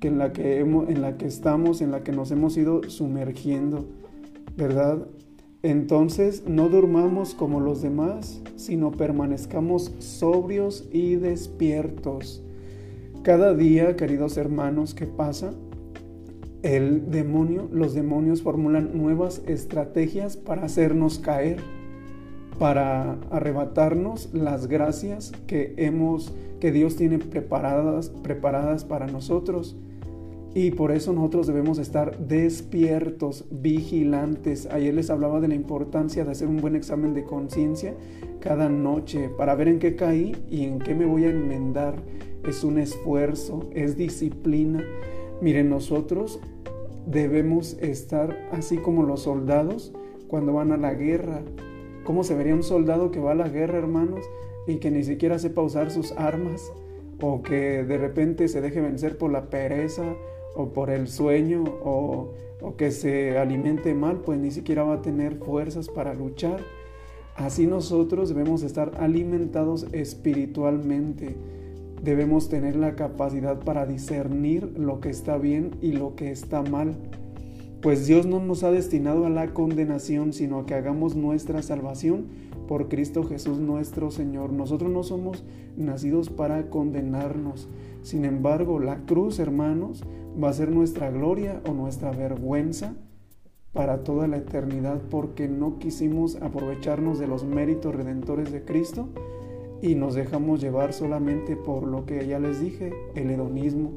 que 0.00 0.08
en, 0.08 0.18
la 0.18 0.32
que 0.32 0.60
en 0.60 1.02
la 1.02 1.16
que 1.16 1.26
estamos, 1.26 1.80
en 1.80 1.90
la 1.90 2.04
que 2.04 2.12
nos 2.12 2.30
hemos 2.30 2.56
ido 2.56 2.82
sumergiendo, 2.88 3.86
¿verdad? 4.56 5.06
Entonces 5.62 6.44
no 6.46 6.68
durmamos 6.68 7.34
como 7.34 7.60
los 7.60 7.82
demás, 7.82 8.40
sino 8.54 8.92
permanezcamos 8.92 9.92
sobrios 9.98 10.88
y 10.92 11.16
despiertos. 11.16 12.42
Cada 13.22 13.54
día, 13.54 13.96
queridos 13.96 14.36
hermanos, 14.36 14.94
que 14.94 15.06
pasa, 15.06 15.52
el 16.62 17.10
demonio, 17.10 17.68
los 17.72 17.94
demonios 17.94 18.42
formulan 18.42 18.96
nuevas 18.96 19.42
estrategias 19.46 20.36
para 20.36 20.64
hacernos 20.64 21.18
caer, 21.18 21.60
para 22.58 23.18
arrebatarnos 23.30 24.30
las 24.32 24.66
gracias 24.66 25.32
que 25.46 25.74
hemos 25.76 26.34
que 26.60 26.72
Dios 26.72 26.96
tiene 26.96 27.18
preparadas 27.18 28.10
preparadas 28.22 28.84
para 28.84 29.06
nosotros. 29.06 29.76
Y 30.54 30.72
por 30.72 30.90
eso 30.90 31.12
nosotros 31.12 31.46
debemos 31.46 31.78
estar 31.78 32.18
despiertos, 32.18 33.44
vigilantes. 33.50 34.66
Ayer 34.66 34.94
les 34.94 35.10
hablaba 35.10 35.40
de 35.40 35.48
la 35.48 35.54
importancia 35.54 36.24
de 36.24 36.32
hacer 36.32 36.48
un 36.48 36.56
buen 36.56 36.74
examen 36.74 37.14
de 37.14 37.22
conciencia 37.22 37.94
cada 38.40 38.68
noche 38.68 39.28
para 39.28 39.54
ver 39.54 39.68
en 39.68 39.78
qué 39.78 39.94
caí 39.94 40.34
y 40.50 40.64
en 40.64 40.78
qué 40.78 40.94
me 40.94 41.04
voy 41.04 41.24
a 41.24 41.30
enmendar. 41.30 41.96
Es 42.44 42.64
un 42.64 42.78
esfuerzo, 42.78 43.68
es 43.72 43.96
disciplina. 43.96 44.82
Miren, 45.40 45.68
nosotros 45.68 46.40
debemos 47.06 47.74
estar 47.74 48.36
así 48.50 48.78
como 48.78 49.04
los 49.04 49.22
soldados 49.22 49.92
cuando 50.28 50.54
van 50.54 50.72
a 50.72 50.76
la 50.76 50.94
guerra. 50.94 51.42
¿Cómo 52.08 52.24
se 52.24 52.34
vería 52.34 52.54
un 52.54 52.62
soldado 52.62 53.10
que 53.10 53.20
va 53.20 53.32
a 53.32 53.34
la 53.34 53.50
guerra, 53.50 53.76
hermanos, 53.76 54.24
y 54.66 54.76
que 54.76 54.90
ni 54.90 55.04
siquiera 55.04 55.38
sepa 55.38 55.60
usar 55.60 55.90
sus 55.90 56.12
armas? 56.12 56.72
O 57.20 57.42
que 57.42 57.84
de 57.84 57.98
repente 57.98 58.48
se 58.48 58.62
deje 58.62 58.80
vencer 58.80 59.18
por 59.18 59.30
la 59.30 59.50
pereza 59.50 60.16
o 60.56 60.70
por 60.70 60.88
el 60.88 61.08
sueño 61.08 61.64
o, 61.84 62.32
o 62.62 62.76
que 62.76 62.92
se 62.92 63.36
alimente 63.36 63.92
mal, 63.92 64.22
pues 64.22 64.38
ni 64.38 64.50
siquiera 64.50 64.84
va 64.84 64.94
a 64.94 65.02
tener 65.02 65.36
fuerzas 65.36 65.90
para 65.90 66.14
luchar. 66.14 66.60
Así 67.36 67.66
nosotros 67.66 68.30
debemos 68.30 68.62
estar 68.62 68.92
alimentados 68.98 69.86
espiritualmente 69.92 71.36
debemos 72.02 72.48
tener 72.48 72.76
la 72.76 72.94
capacidad 72.94 73.58
para 73.58 73.84
discernir 73.84 74.72
lo 74.78 75.00
que 75.00 75.10
está 75.10 75.36
bien 75.36 75.72
y 75.82 75.92
lo 75.92 76.14
que 76.14 76.30
está 76.30 76.62
mal. 76.62 76.96
Pues 77.80 78.08
Dios 78.08 78.26
no 78.26 78.40
nos 78.40 78.64
ha 78.64 78.72
destinado 78.72 79.24
a 79.24 79.30
la 79.30 79.54
condenación, 79.54 80.32
sino 80.32 80.58
a 80.58 80.66
que 80.66 80.74
hagamos 80.74 81.14
nuestra 81.14 81.62
salvación 81.62 82.26
por 82.66 82.88
Cristo 82.88 83.22
Jesús 83.22 83.58
nuestro 83.58 84.10
Señor. 84.10 84.52
Nosotros 84.52 84.90
no 84.90 85.04
somos 85.04 85.44
nacidos 85.76 86.28
para 86.28 86.70
condenarnos. 86.70 87.68
Sin 88.02 88.24
embargo, 88.24 88.80
la 88.80 89.04
cruz, 89.06 89.38
hermanos, 89.38 90.02
va 90.42 90.48
a 90.48 90.54
ser 90.54 90.72
nuestra 90.72 91.10
gloria 91.10 91.60
o 91.68 91.72
nuestra 91.72 92.10
vergüenza 92.10 92.94
para 93.72 94.02
toda 94.02 94.26
la 94.26 94.38
eternidad 94.38 95.00
porque 95.08 95.46
no 95.46 95.78
quisimos 95.78 96.34
aprovecharnos 96.36 97.20
de 97.20 97.28
los 97.28 97.44
méritos 97.44 97.94
redentores 97.94 98.50
de 98.50 98.64
Cristo 98.64 99.08
y 99.82 99.94
nos 99.94 100.14
dejamos 100.14 100.60
llevar 100.60 100.92
solamente 100.92 101.54
por 101.54 101.84
lo 101.84 102.06
que 102.06 102.26
ya 102.26 102.40
les 102.40 102.60
dije, 102.60 102.92
el 103.14 103.30
hedonismo, 103.30 103.92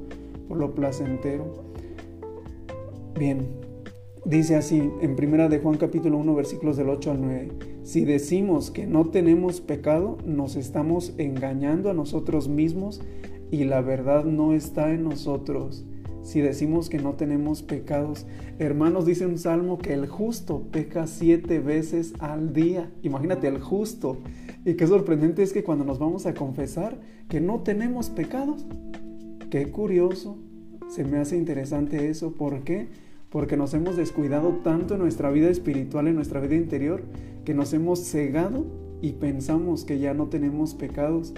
por 0.47 0.57
lo 0.57 0.75
placentero. 0.75 1.45
Bien, 3.17 3.47
dice 4.25 4.55
así 4.55 4.89
en 5.01 5.15
primera 5.15 5.49
de 5.49 5.59
Juan 5.59 5.77
capítulo 5.77 6.17
1 6.17 6.35
versículos 6.35 6.77
del 6.77 6.89
8 6.89 7.11
al 7.11 7.21
9, 7.21 7.51
si 7.83 8.05
decimos 8.05 8.71
que 8.71 8.85
no 8.85 9.09
tenemos 9.09 9.61
pecado, 9.61 10.17
nos 10.25 10.55
estamos 10.55 11.13
engañando 11.17 11.89
a 11.89 11.93
nosotros 11.93 12.47
mismos 12.47 13.01
y 13.49 13.63
la 13.65 13.81
verdad 13.81 14.25
no 14.25 14.53
está 14.53 14.93
en 14.93 15.03
nosotros. 15.03 15.85
Si 16.23 16.39
decimos 16.39 16.89
que 16.89 16.99
no 16.99 17.13
tenemos 17.13 17.63
pecados, 17.63 18.27
hermanos, 18.59 19.07
dice 19.07 19.25
un 19.25 19.39
salmo 19.39 19.79
que 19.79 19.93
el 19.93 20.07
justo 20.07 20.67
peca 20.71 21.07
siete 21.07 21.59
veces 21.59 22.13
al 22.19 22.53
día. 22.53 22.91
Imagínate, 23.01 23.47
el 23.47 23.59
justo 23.59 24.19
y 24.63 24.75
qué 24.75 24.85
sorprendente 24.85 25.41
es 25.41 25.51
que 25.51 25.63
cuando 25.63 25.83
nos 25.83 25.97
vamos 25.97 26.27
a 26.27 26.35
confesar 26.35 26.99
que 27.27 27.41
no 27.41 27.61
tenemos 27.61 28.11
pecados. 28.11 28.65
Qué 29.49 29.71
curioso. 29.71 30.37
Se 30.89 31.03
me 31.03 31.17
hace 31.17 31.37
interesante 31.37 32.09
eso. 32.09 32.33
¿Por 32.33 32.63
qué? 32.63 32.87
Porque 33.31 33.57
nos 33.57 33.73
hemos 33.73 33.95
descuidado 33.95 34.59
tanto 34.63 34.93
en 34.93 34.99
nuestra 34.99 35.31
vida 35.31 35.49
espiritual, 35.49 36.07
en 36.07 36.15
nuestra 36.15 36.39
vida 36.39 36.55
interior, 36.55 37.01
que 37.45 37.55
nos 37.55 37.73
hemos 37.73 37.99
cegado 37.99 38.65
y 39.01 39.13
pensamos 39.13 39.83
que 39.83 39.97
ya 39.97 40.13
no 40.13 40.27
tenemos 40.27 40.75
pecados. 40.75 41.33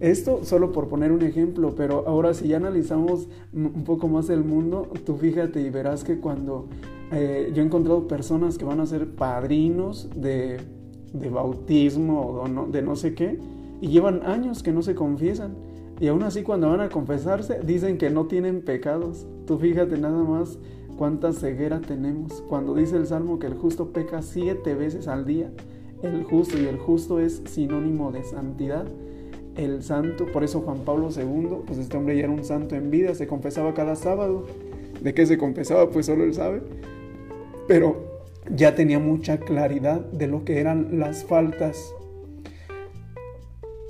Esto 0.00 0.44
solo 0.44 0.72
por 0.72 0.88
poner 0.88 1.12
un 1.12 1.22
ejemplo, 1.22 1.74
pero 1.76 2.08
ahora 2.08 2.34
si 2.34 2.48
ya 2.48 2.56
analizamos 2.56 3.28
un 3.52 3.84
poco 3.84 4.08
más 4.08 4.30
el 4.30 4.42
mundo, 4.42 4.88
tú 5.04 5.16
fíjate 5.16 5.60
y 5.60 5.70
verás 5.70 6.02
que 6.02 6.18
cuando 6.18 6.68
eh, 7.12 7.52
yo 7.54 7.62
he 7.62 7.66
encontrado 7.66 8.08
personas 8.08 8.58
que 8.58 8.64
van 8.64 8.80
a 8.80 8.86
ser 8.86 9.14
padrinos 9.14 10.08
de 10.16 10.58
de 11.12 11.30
bautismo 11.30 12.42
o 12.42 12.66
de 12.66 12.82
no 12.82 12.96
sé 12.96 13.14
qué, 13.14 13.38
y 13.80 13.88
llevan 13.88 14.22
años 14.24 14.62
que 14.62 14.72
no 14.72 14.82
se 14.82 14.94
confiesan. 14.94 15.54
Y 16.00 16.08
aún 16.08 16.22
así 16.22 16.42
cuando 16.42 16.68
van 16.68 16.80
a 16.80 16.88
confesarse 16.88 17.60
dicen 17.64 17.98
que 17.98 18.10
no 18.10 18.26
tienen 18.26 18.62
pecados. 18.62 19.26
Tú 19.46 19.58
fíjate 19.58 19.98
nada 19.98 20.22
más 20.22 20.58
cuánta 20.98 21.32
ceguera 21.32 21.80
tenemos. 21.80 22.42
Cuando 22.48 22.74
dice 22.74 22.96
el 22.96 23.06
Salmo 23.06 23.38
que 23.38 23.46
el 23.46 23.54
justo 23.54 23.92
peca 23.92 24.20
siete 24.20 24.74
veces 24.74 25.06
al 25.06 25.24
día, 25.24 25.50
el 26.02 26.24
justo 26.24 26.58
y 26.58 26.66
el 26.66 26.76
justo 26.76 27.20
es 27.20 27.40
sinónimo 27.46 28.10
de 28.12 28.24
santidad. 28.24 28.86
El 29.56 29.82
santo, 29.82 30.26
por 30.26 30.44
eso 30.44 30.60
Juan 30.60 30.84
Pablo 30.84 31.08
II, 31.16 31.62
pues 31.66 31.78
este 31.78 31.96
hombre 31.96 32.16
ya 32.16 32.24
era 32.24 32.32
un 32.32 32.44
santo 32.44 32.76
en 32.76 32.90
vida, 32.90 33.14
se 33.14 33.26
confesaba 33.26 33.74
cada 33.74 33.96
sábado. 33.96 34.46
¿De 35.00 35.14
qué 35.14 35.24
se 35.24 35.38
confesaba? 35.38 35.90
Pues 35.90 36.06
solo 36.06 36.24
él 36.24 36.34
sabe. 36.34 36.62
Pero 37.66 38.22
ya 38.54 38.74
tenía 38.74 38.98
mucha 38.98 39.38
claridad 39.38 40.00
de 40.00 40.26
lo 40.26 40.44
que 40.44 40.60
eran 40.60 40.98
las 40.98 41.24
faltas. 41.24 41.94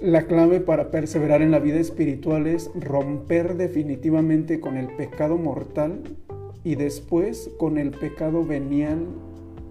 La 0.01 0.27
clave 0.27 0.61
para 0.61 0.91
perseverar 0.91 1.43
en 1.43 1.51
la 1.51 1.59
vida 1.59 1.79
espiritual 1.79 2.47
es 2.47 2.71
romper 2.75 3.57
definitivamente 3.57 4.61
con 4.61 4.77
el 4.77 4.87
pecado 4.97 5.37
mortal 5.37 6.03
y 6.69 6.75
después 6.75 7.51
con 7.57 7.79
el 7.79 7.93
pecado 7.93 8.45
venial 8.45 9.07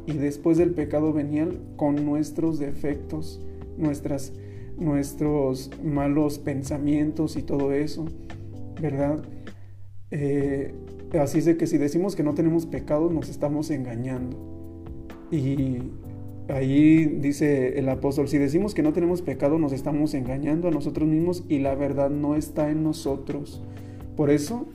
y 0.07 0.13
después 0.13 0.57
del 0.57 0.71
pecado 0.71 1.13
venial 1.13 1.59
con 1.75 2.03
nuestros 2.03 2.57
defectos, 2.57 3.39
nuestras, 3.77 4.33
nuestros 4.79 5.69
malos 5.83 6.39
pensamientos 6.39 7.37
y 7.37 7.43
todo 7.43 7.71
eso, 7.71 8.05
¿verdad? 8.81 9.23
Eh, 10.09 10.73
así 11.21 11.37
es 11.37 11.45
de 11.45 11.55
que 11.55 11.67
si 11.67 11.77
decimos 11.77 12.15
que 12.15 12.23
no 12.23 12.33
tenemos 12.33 12.65
pecado 12.65 13.11
nos 13.11 13.29
estamos 13.29 13.69
engañando. 13.69 14.35
Y 15.29 15.77
ahí 16.47 17.05
dice 17.05 17.77
el 17.77 17.89
apóstol, 17.89 18.27
si 18.27 18.39
decimos 18.39 18.73
que 18.73 18.81
no 18.81 18.91
tenemos 18.91 19.21
pecado, 19.21 19.59
nos 19.59 19.71
estamos 19.71 20.15
engañando 20.15 20.67
a 20.67 20.71
nosotros 20.71 21.07
mismos 21.07 21.43
y 21.47 21.59
la 21.59 21.75
verdad 21.75 22.09
no 22.09 22.35
está 22.35 22.71
en 22.71 22.81
nosotros. 22.81 23.61
Por 24.15 24.31
eso, 24.31 24.65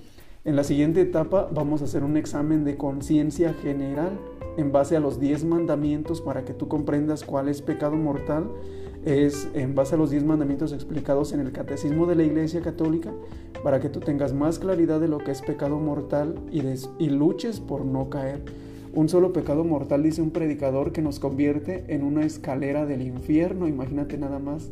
en 0.45 0.57
la 0.57 0.65
siguiente 0.65 1.01
etapa 1.01 1.49
vamos 1.55 1.83
a 1.83 1.85
hacer 1.85 2.03
un 2.03 2.17
examen 2.17 2.65
de 2.65 2.77
conciencia 2.77 3.55
general 3.55 4.19
en 4.57 4.73
base 4.73 4.97
a 4.97 5.01
los 5.01 5.21
10 5.21 5.45
mandamientos 5.45 6.21
para 6.21 6.45
que 6.45 6.53
tú 6.53 6.67
comprendas 6.67 7.23
cuál 7.23 7.49
es 7.49 7.63
pecado 7.63 7.95
mortal. 7.95 8.51
Es 9.05 9.49
en 9.55 9.75
base 9.75 9.95
a 9.95 9.99
los 9.99 10.11
10 10.11 10.25
mandamientos 10.25 10.73
explicados 10.73 11.33
en 11.33 11.41
el 11.41 11.53
Catecismo 11.53 12.07
de 12.07 12.17
la 12.17 12.25
Iglesia 12.25 12.61
Católica 12.61 13.13
para 13.63 13.79
que 13.79 13.89
tú 13.89 14.01
tengas 14.01 14.33
más 14.33 14.59
claridad 14.59 15.01
de 15.01 15.09
lo 15.09 15.19
que 15.19 15.31
es 15.31 15.43
pecado 15.43 15.79
mortal 15.79 16.35
y, 16.51 17.09
luches 17.09 17.61
por 17.61 17.85
no 17.85 18.11
caer. 18.11 18.43
Un 18.95 19.09
solo 19.09 19.33
pecado 19.33 19.65
mortal, 19.65 20.03
dice 20.03 20.23
un 20.23 20.31
predicador, 20.31 20.93
que 20.93 21.03
nos 21.03 21.19
convierte 21.19 21.85
en 21.89 22.03
una 22.03 22.25
escalera 22.25 22.85
del 22.85 23.03
infierno, 23.03 23.69
imagínate 23.69 24.19
nada 24.19 24.39
más. 24.39 24.71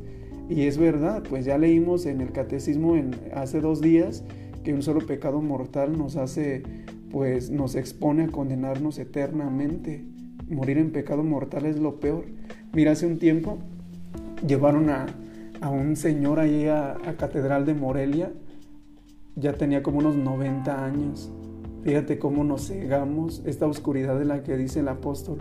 Y 0.48 0.62
es 0.62 0.78
verdad, 0.78 1.22
pues 1.28 1.44
ya 1.44 1.58
leímos 1.58 2.06
en 2.06 2.20
el 2.20 2.32
catecismo 2.32 2.96
en, 2.96 3.14
hace 3.34 3.60
dos 3.60 3.80
días 3.80 4.24
que 4.62 4.74
un 4.74 4.82
solo 4.82 5.00
pecado 5.06 5.40
mortal 5.40 5.96
nos 5.96 6.16
hace, 6.16 6.62
pues 7.10 7.50
nos 7.50 7.74
expone 7.74 8.24
a 8.24 8.28
condenarnos 8.28 8.98
eternamente. 8.98 10.04
Morir 10.48 10.78
en 10.78 10.90
pecado 10.90 11.22
mortal 11.22 11.66
es 11.66 11.78
lo 11.78 12.00
peor. 12.00 12.24
Mira, 12.72 12.92
hace 12.92 13.06
un 13.06 13.18
tiempo 13.18 13.58
llevaron 14.46 14.90
a, 14.90 15.06
un 15.70 15.96
señor 15.96 16.40
ahí 16.40 16.66
a, 16.66 16.92
a 16.92 17.16
Catedral 17.16 17.66
de 17.66 17.74
Morelia, 17.74 18.32
ya 19.36 19.52
tenía 19.52 19.82
como 19.82 19.98
unos 19.98 20.16
90 20.16 20.84
años 20.84 21.30
Fíjate 21.82 22.18
cómo 22.18 22.44
nos 22.44 22.68
cegamos, 22.68 23.42
esta 23.46 23.66
oscuridad 23.66 24.18
de 24.18 24.26
la 24.26 24.42
que 24.42 24.56
dice 24.56 24.80
el 24.80 24.88
apóstol. 24.88 25.38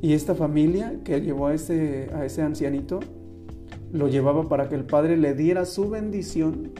Y 0.00 0.14
esta 0.14 0.34
familia 0.34 1.00
que 1.04 1.20
llevó 1.20 1.48
a 1.48 1.54
ese, 1.54 2.10
a 2.14 2.24
ese 2.24 2.42
ancianito, 2.42 3.00
lo 3.92 4.08
llevaba 4.08 4.48
para 4.48 4.68
que 4.68 4.74
el 4.74 4.84
padre 4.84 5.16
le 5.16 5.34
diera 5.34 5.66
su 5.66 5.90
bendición 5.90 6.72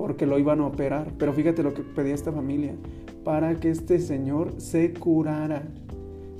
porque 0.00 0.24
lo 0.24 0.38
iban 0.38 0.60
a 0.60 0.66
operar. 0.66 1.12
Pero 1.18 1.34
fíjate 1.34 1.62
lo 1.62 1.74
que 1.74 1.82
pedía 1.82 2.14
esta 2.14 2.32
familia, 2.32 2.74
para 3.22 3.56
que 3.56 3.68
este 3.68 3.98
señor 3.98 4.54
se 4.56 4.94
curara. 4.94 5.62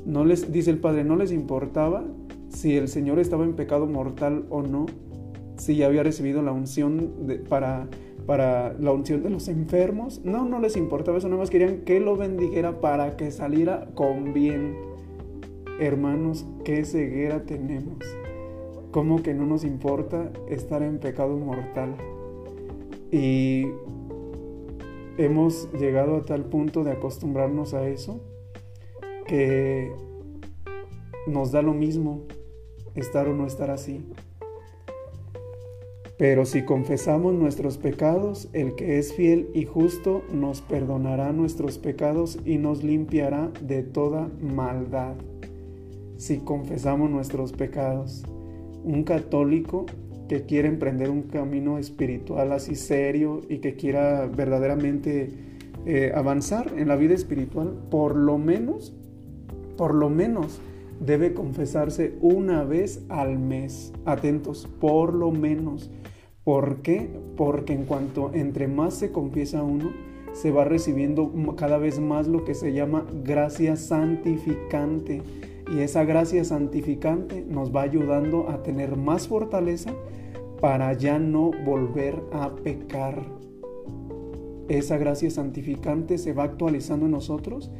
No 0.06 0.24
les, 0.24 0.50
dice 0.50 0.70
el 0.70 0.78
padre, 0.78 1.04
no 1.04 1.14
les 1.14 1.30
importaba 1.30 2.02
si 2.48 2.78
el 2.78 2.88
señor 2.88 3.18
estaba 3.18 3.44
en 3.44 3.52
pecado 3.52 3.86
mortal 3.86 4.46
o 4.48 4.62
no, 4.62 4.86
si 5.58 5.76
ya 5.76 5.88
había 5.88 6.02
recibido 6.02 6.40
la 6.40 6.52
unción 6.52 7.12
para, 7.50 7.86
para 8.24 8.72
la 8.80 8.92
unción 8.92 9.22
de 9.22 9.28
los 9.28 9.46
enfermos. 9.48 10.22
No, 10.24 10.46
no 10.46 10.58
les 10.58 10.78
importaba 10.78 11.18
eso, 11.18 11.28
nada 11.28 11.40
más 11.40 11.50
querían 11.50 11.82
que 11.82 12.00
lo 12.00 12.16
bendijera 12.16 12.80
para 12.80 13.18
que 13.18 13.30
saliera 13.30 13.90
con 13.94 14.32
bien. 14.32 14.74
Hermanos, 15.78 16.46
qué 16.64 16.86
ceguera 16.86 17.44
tenemos. 17.44 17.98
¿Cómo 18.90 19.22
que 19.22 19.34
no 19.34 19.44
nos 19.44 19.64
importa 19.64 20.32
estar 20.48 20.82
en 20.82 20.96
pecado 20.96 21.36
mortal? 21.36 21.94
Y 23.10 23.66
hemos 25.18 25.70
llegado 25.72 26.16
a 26.16 26.22
tal 26.22 26.44
punto 26.44 26.84
de 26.84 26.92
acostumbrarnos 26.92 27.74
a 27.74 27.88
eso 27.88 28.20
que 29.26 29.92
nos 31.26 31.52
da 31.52 31.62
lo 31.62 31.74
mismo 31.74 32.22
estar 32.94 33.28
o 33.28 33.34
no 33.34 33.46
estar 33.46 33.70
así. 33.70 34.04
Pero 36.20 36.44
si 36.44 36.64
confesamos 36.64 37.32
nuestros 37.32 37.78
pecados, 37.78 38.50
el 38.52 38.74
que 38.74 38.98
es 38.98 39.14
fiel 39.14 39.48
y 39.54 39.64
justo 39.64 40.22
nos 40.30 40.60
perdonará 40.60 41.32
nuestros 41.32 41.78
pecados 41.78 42.38
y 42.44 42.58
nos 42.58 42.84
limpiará 42.84 43.50
de 43.62 43.82
toda 43.82 44.30
maldad. 44.40 45.14
Si 46.18 46.38
confesamos 46.40 47.08
nuestros 47.08 47.52
pecados, 47.52 48.22
un 48.84 49.04
católico 49.04 49.86
que 50.30 50.44
quiere 50.44 50.68
emprender 50.68 51.10
un 51.10 51.22
camino 51.22 51.76
espiritual 51.76 52.52
así 52.52 52.76
serio 52.76 53.40
y 53.48 53.58
que 53.58 53.74
quiera 53.74 54.26
verdaderamente 54.26 55.28
eh, 55.86 56.12
avanzar 56.14 56.72
en 56.76 56.86
la 56.86 56.94
vida 56.94 57.14
espiritual, 57.14 57.74
por 57.90 58.14
lo 58.14 58.38
menos, 58.38 58.94
por 59.76 59.92
lo 59.92 60.08
menos 60.08 60.60
debe 61.00 61.34
confesarse 61.34 62.12
una 62.20 62.62
vez 62.62 63.02
al 63.08 63.40
mes. 63.40 63.92
Atentos, 64.04 64.68
por 64.78 65.14
lo 65.14 65.32
menos. 65.32 65.90
¿Por 66.44 66.76
qué? 66.82 67.10
Porque 67.36 67.72
en 67.72 67.84
cuanto 67.84 68.30
entre 68.32 68.68
más 68.68 68.94
se 68.94 69.10
confiesa 69.10 69.64
uno, 69.64 69.90
se 70.32 70.52
va 70.52 70.62
recibiendo 70.62 71.32
cada 71.56 71.78
vez 71.78 71.98
más 71.98 72.28
lo 72.28 72.44
que 72.44 72.54
se 72.54 72.72
llama 72.72 73.04
gracia 73.24 73.74
santificante. 73.74 75.22
Y 75.70 75.80
esa 75.80 76.04
gracia 76.04 76.44
santificante 76.44 77.44
nos 77.48 77.74
va 77.74 77.83
ayudando 77.83 78.48
a 78.50 78.62
tener 78.62 78.96
más 78.96 79.28
fortaleza 79.28 79.92
para 80.61 80.92
ya 80.94 81.18
no 81.18 81.52
volver 81.64 82.20
a 82.33 82.54
pecar. 82.56 83.24
Esa 84.68 84.98
gracia 84.98 85.30
santificante 85.30 86.18
se 86.18 86.33
va 86.33 86.44
actualizando 86.44 87.06
en 87.06 87.12
nosotros 87.12 87.70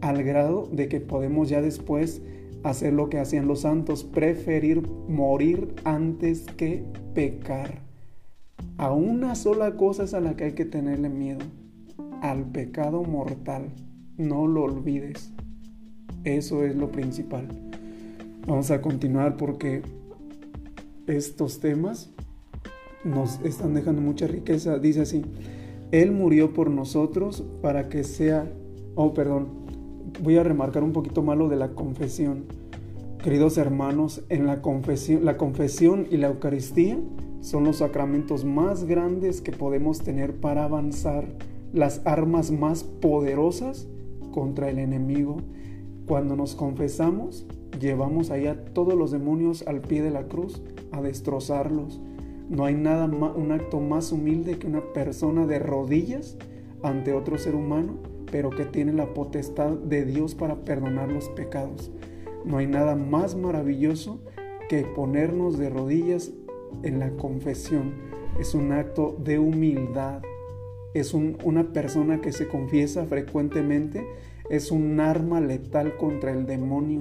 al 0.00 0.22
grado 0.22 0.68
de 0.72 0.88
que 0.88 1.00
podemos 1.00 1.48
ya 1.48 1.60
después 1.60 2.22
hacer 2.62 2.92
lo 2.92 3.08
que 3.08 3.18
hacían 3.18 3.46
los 3.46 3.60
santos, 3.60 4.04
preferir 4.04 4.86
morir 5.08 5.74
antes 5.84 6.46
que 6.56 6.84
pecar. 7.14 7.80
A 8.76 8.92
una 8.92 9.34
sola 9.34 9.76
cosa 9.76 10.04
es 10.04 10.14
a 10.14 10.20
la 10.20 10.36
que 10.36 10.44
hay 10.44 10.52
que 10.52 10.64
tenerle 10.64 11.08
miedo, 11.08 11.44
al 12.22 12.44
pecado 12.44 13.02
mortal. 13.02 13.70
No 14.16 14.46
lo 14.46 14.64
olvides. 14.64 15.32
Eso 16.24 16.64
es 16.64 16.76
lo 16.76 16.90
principal. 16.90 17.48
Vamos 18.46 18.70
a 18.70 18.80
continuar 18.80 19.36
porque 19.36 19.82
estos 21.06 21.60
temas 21.60 22.10
nos 23.04 23.40
están 23.42 23.74
dejando 23.74 24.02
mucha 24.02 24.26
riqueza. 24.26 24.78
Dice 24.78 25.02
así, 25.02 25.22
Él 25.90 26.12
murió 26.12 26.52
por 26.52 26.70
nosotros 26.70 27.44
para 27.62 27.88
que 27.88 28.04
sea, 28.04 28.50
oh 28.94 29.14
perdón, 29.14 29.48
voy 30.22 30.36
a 30.36 30.42
remarcar 30.42 30.82
un 30.82 30.92
poquito 30.92 31.22
malo 31.22 31.48
de 31.48 31.56
la 31.56 31.70
confesión. 31.70 32.44
Queridos 33.22 33.58
hermanos, 33.58 34.22
en 34.28 34.46
la 34.46 34.62
confesión, 34.62 35.24
la 35.24 35.36
confesión 35.36 36.06
y 36.10 36.16
la 36.16 36.28
Eucaristía 36.28 36.98
son 37.40 37.64
los 37.64 37.78
sacramentos 37.78 38.44
más 38.44 38.84
grandes 38.84 39.40
que 39.40 39.52
podemos 39.52 40.00
tener 40.00 40.36
para 40.36 40.64
avanzar, 40.64 41.26
las 41.72 42.02
armas 42.04 42.50
más 42.50 42.82
poderosas 42.82 43.86
contra 44.32 44.70
el 44.70 44.78
enemigo. 44.78 45.38
Cuando 46.10 46.34
nos 46.34 46.56
confesamos, 46.56 47.46
llevamos 47.78 48.32
allá 48.32 48.64
todos 48.74 48.94
los 48.94 49.12
demonios 49.12 49.62
al 49.68 49.80
pie 49.80 50.02
de 50.02 50.10
la 50.10 50.24
cruz 50.24 50.60
a 50.90 51.00
destrozarlos. 51.00 52.00
No 52.48 52.64
hay 52.64 52.74
nada 52.74 53.04
un 53.04 53.52
acto 53.52 53.78
más 53.78 54.10
humilde 54.10 54.58
que 54.58 54.66
una 54.66 54.92
persona 54.92 55.46
de 55.46 55.60
rodillas 55.60 56.36
ante 56.82 57.12
otro 57.12 57.38
ser 57.38 57.54
humano, 57.54 58.00
pero 58.28 58.50
que 58.50 58.64
tiene 58.64 58.92
la 58.92 59.14
potestad 59.14 59.70
de 59.70 60.04
Dios 60.04 60.34
para 60.34 60.64
perdonar 60.64 61.12
los 61.12 61.28
pecados. 61.28 61.92
No 62.44 62.56
hay 62.56 62.66
nada 62.66 62.96
más 62.96 63.36
maravilloso 63.36 64.18
que 64.68 64.82
ponernos 64.82 65.58
de 65.58 65.70
rodillas 65.70 66.32
en 66.82 66.98
la 66.98 67.12
confesión. 67.18 67.94
Es 68.40 68.56
un 68.56 68.72
acto 68.72 69.16
de 69.22 69.38
humildad. 69.38 70.22
Es 70.92 71.14
una 71.14 71.72
persona 71.72 72.20
que 72.20 72.32
se 72.32 72.48
confiesa 72.48 73.06
frecuentemente. 73.06 74.04
Es 74.50 74.70
un 74.70 75.00
arma 75.00 75.40
letal 75.40 75.96
contra 75.96 76.32
el 76.32 76.44
demonio. 76.44 77.00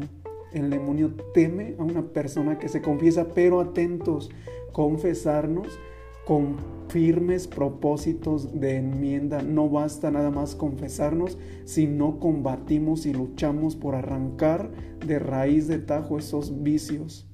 El 0.54 0.70
demonio 0.70 1.14
teme 1.34 1.76
a 1.80 1.84
una 1.84 2.04
persona 2.04 2.58
que 2.60 2.70
se 2.70 2.82
confiesa, 2.82 3.30
pero 3.34 3.60
atentos, 3.60 4.30
confesarnos 4.72 5.80
con 6.26 6.58
firmes 6.90 7.48
propósitos 7.48 8.60
de 8.60 8.78
enmienda. 8.78 9.42
No 9.42 9.68
basta 9.68 10.12
nada 10.12 10.30
más 10.30 10.56
confesarnos 10.56 11.40
si 11.66 11.88
no 11.88 12.20
combatimos 12.20 13.08
y 13.08 13.14
luchamos 13.14 13.76
por 13.76 13.96
arrancar 13.96 14.70
de 15.06 15.18
raíz 15.18 15.68
de 15.68 15.80
tajo 15.80 16.20
esos 16.20 16.64
vicios. 16.64 17.28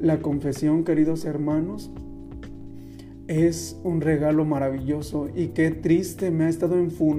La 0.00 0.20
confesión, 0.20 0.84
queridos 0.84 1.26
hermanos, 1.26 1.90
es 3.28 3.78
un 3.84 4.00
regalo 4.00 4.46
maravilloso 4.46 5.28
y 5.34 5.48
qué 5.48 5.70
triste 5.70 6.30
me 6.30 6.44
ha 6.44 6.48
estado 6.48 6.76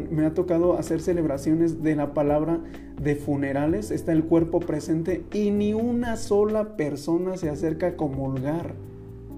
me 0.10 0.26
ha 0.26 0.34
tocado 0.34 0.78
hacer 0.78 1.02
celebraciones 1.02 1.84
de 1.84 1.96
la 1.96 2.16
palabra 2.16 2.60
de 3.00 3.16
funerales, 3.16 3.92
está 3.92 4.12
el 4.12 4.26
cuerpo 4.26 4.60
presente 4.60 5.24
y 5.32 5.52
ni 5.52 5.74
una 5.74 6.18
sola 6.18 6.76
persona 6.76 7.38
se 7.38 7.50
acerca 7.50 7.88
a 7.88 7.96
comulgar. 7.96 8.74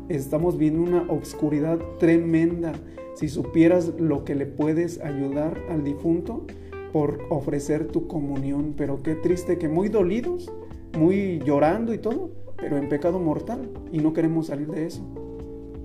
Estamos 0.07 0.57
viendo 0.57 0.81
una 0.81 1.03
obscuridad 1.11 1.77
tremenda. 1.99 2.71
Si 3.15 3.27
supieras 3.27 3.91
lo 3.99 4.23
que 4.23 4.35
le 4.35 4.45
puedes 4.45 4.99
ayudar 5.01 5.61
al 5.69 5.83
difunto 5.83 6.45
por 6.93 7.19
ofrecer 7.29 7.87
tu 7.87 8.07
comunión, 8.07 8.73
pero 8.77 9.03
qué 9.03 9.15
triste 9.15 9.57
que 9.57 9.67
muy 9.67 9.89
dolidos, 9.89 10.51
muy 10.97 11.39
llorando 11.39 11.93
y 11.93 11.97
todo, 11.97 12.31
pero 12.57 12.77
en 12.77 12.89
pecado 12.89 13.19
mortal 13.19 13.69
y 13.91 13.99
no 13.99 14.13
queremos 14.13 14.47
salir 14.47 14.67
de 14.67 14.85
eso. 14.85 15.20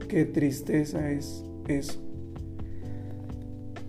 Qué 0.08 0.24
tristeza 0.24 1.10
es 1.10 1.44
eso. 1.66 2.00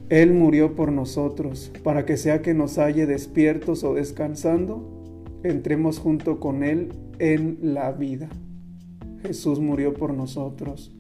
Él 0.09 0.33
murió 0.33 0.75
por 0.75 0.91
nosotros, 0.91 1.71
para 1.83 2.05
que 2.05 2.17
sea 2.17 2.41
que 2.41 2.53
nos 2.53 2.77
halle 2.77 3.05
despiertos 3.05 3.83
o 3.83 3.93
descansando, 3.93 5.03
entremos 5.43 5.99
junto 5.99 6.39
con 6.39 6.63
Él 6.63 6.93
en 7.19 7.57
la 7.61 7.91
vida. 7.91 8.29
Jesús 9.21 9.59
murió 9.59 9.93
por 9.93 10.13
nosotros, 10.13 10.95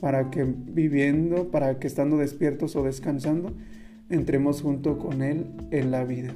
para 0.00 0.30
que 0.30 0.44
viviendo, 0.44 1.50
para 1.50 1.78
que 1.78 1.86
estando 1.86 2.18
despiertos 2.18 2.76
o 2.76 2.82
descansando, 2.82 3.54
entremos 4.10 4.60
junto 4.60 4.98
con 4.98 5.22
Él 5.22 5.46
en 5.70 5.90
la 5.90 6.04
vida. 6.04 6.34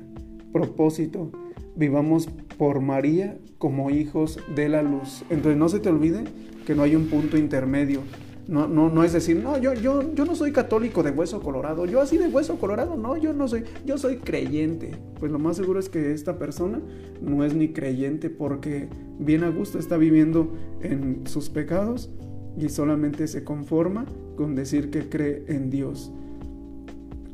Propósito, 0.53 1.31
vivamos 1.77 2.29
por 2.59 2.81
María 2.81 3.39
como 3.59 3.91
hijos 3.91 4.41
de 4.55 4.69
la 4.69 4.83
luz. 4.83 5.25
Entonces 5.31 5.57
no 5.57 5.69
se 5.69 5.81
te 5.81 5.89
olvide 5.89 6.25
que 6.67 6.75
no 6.75 6.83
hay 6.83 6.95
un 6.97 7.07
punto 7.07 7.39
intermedio. 7.39 8.03
No, 8.47 8.67
no, 8.67 8.89
no 8.89 9.05
es 9.05 9.13
decir, 9.13 9.37
no, 9.43 9.59
yo, 9.59 9.75
yo, 9.75 10.15
yo 10.15 10.25
no 10.25 10.35
soy 10.35 10.53
católico 10.53 11.03
de 11.03 11.11
hueso 11.11 11.41
colorado. 11.41 11.85
Yo 11.87 12.01
así 12.01 12.17
de 12.17 12.29
hueso 12.29 12.59
colorado, 12.59 12.97
no, 12.97 13.17
yo 13.17 13.33
no 13.33 13.47
soy, 13.47 13.65
yo 13.87 13.99
soy 13.99 14.17
creyente. 14.19 14.93
Pues 15.21 15.31
lo 15.31 15.39
más 15.39 15.57
seguro 15.57 15.79
es 15.79 15.89
que 15.89 16.13
esta 16.13 16.39
persona 16.39 16.81
no 17.21 17.45
es 17.45 17.55
ni 17.55 17.69
creyente 17.69 18.31
porque 18.31 18.89
bien 19.19 19.45
a 19.45 19.51
gusto 19.51 19.79
está 19.79 19.97
viviendo 19.97 20.53
en 20.83 21.27
sus 21.27 21.51
pecados 21.51 22.11
y 22.59 22.69
solamente 22.71 23.29
se 23.29 23.45
conforma 23.45 24.07
con 24.37 24.55
decir 24.55 24.91
que 24.91 25.09
cree 25.09 25.45
en 25.49 25.69
Dios. 25.71 26.11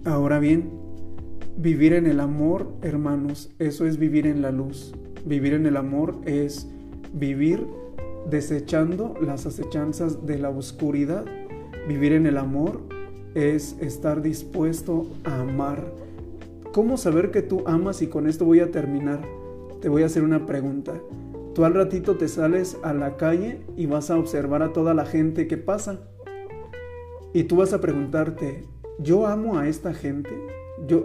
Ahora 0.05 0.39
bien, 0.39 0.85
Vivir 1.57 1.93
en 1.93 2.07
el 2.07 2.19
amor, 2.19 2.75
hermanos, 2.83 3.55
eso 3.61 3.87
es 3.87 3.97
vivir 3.97 4.27
en 4.27 4.43
la 4.43 4.51
luz. 4.51 4.93
Vivir 5.25 5.55
en 5.55 5.65
el 5.65 5.77
amor 5.77 6.17
es 6.27 6.69
vivir 7.13 7.67
desechando 8.29 9.15
las 9.21 9.47
acechanzas 9.47 10.27
de 10.27 10.39
la 10.39 10.51
oscuridad. 10.51 11.25
Vivir 11.89 12.13
en 12.13 12.27
el 12.27 12.37
amor 12.37 12.81
es 13.35 13.77
estar 13.81 14.21
dispuesto 14.21 15.07
a 15.25 15.41
amar. 15.41 15.83
¿Cómo 16.73 16.97
saber 16.97 17.31
que 17.31 17.41
tú 17.41 17.63
amas? 17.67 18.03
Y 18.03 18.09
con 18.09 18.27
esto 18.27 18.45
voy 18.45 18.61
a 18.61 18.71
terminar. 18.71 19.23
Te 19.81 19.89
voy 19.89 20.03
a 20.03 20.07
hacer 20.07 20.25
una 20.25 20.45
pregunta. 20.45 20.93
Tú 21.55 21.65
al 21.65 21.73
ratito 21.73 22.17
te 22.17 22.29
sales 22.29 22.77
a 22.83 22.93
la 22.93 23.17
calle 23.17 23.61
y 23.77 23.87
vas 23.87 24.11
a 24.11 24.19
observar 24.19 24.63
a 24.63 24.73
toda 24.73 24.93
la 24.93 25.07
gente 25.07 25.47
que 25.47 25.57
pasa. 25.57 26.01
Y 27.33 27.45
tú 27.45 27.57
vas 27.57 27.73
a 27.73 27.81
preguntarte, 27.81 28.65
¿yo 28.99 29.27
amo 29.27 29.59
a 29.59 29.69
esta 29.69 29.95
gente? 29.95 30.31
Yo, 30.87 31.05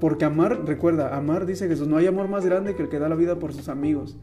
porque 0.00 0.24
amar, 0.24 0.64
recuerda, 0.66 1.16
amar 1.16 1.46
dice 1.46 1.68
Jesús, 1.68 1.88
no 1.88 1.96
hay 1.96 2.06
amor 2.06 2.28
más 2.28 2.44
grande 2.44 2.74
que 2.74 2.82
el 2.82 2.88
que 2.88 2.98
da 2.98 3.08
la 3.08 3.16
vida 3.16 3.38
por 3.38 3.52
sus 3.52 3.68
amigos. 3.68 4.16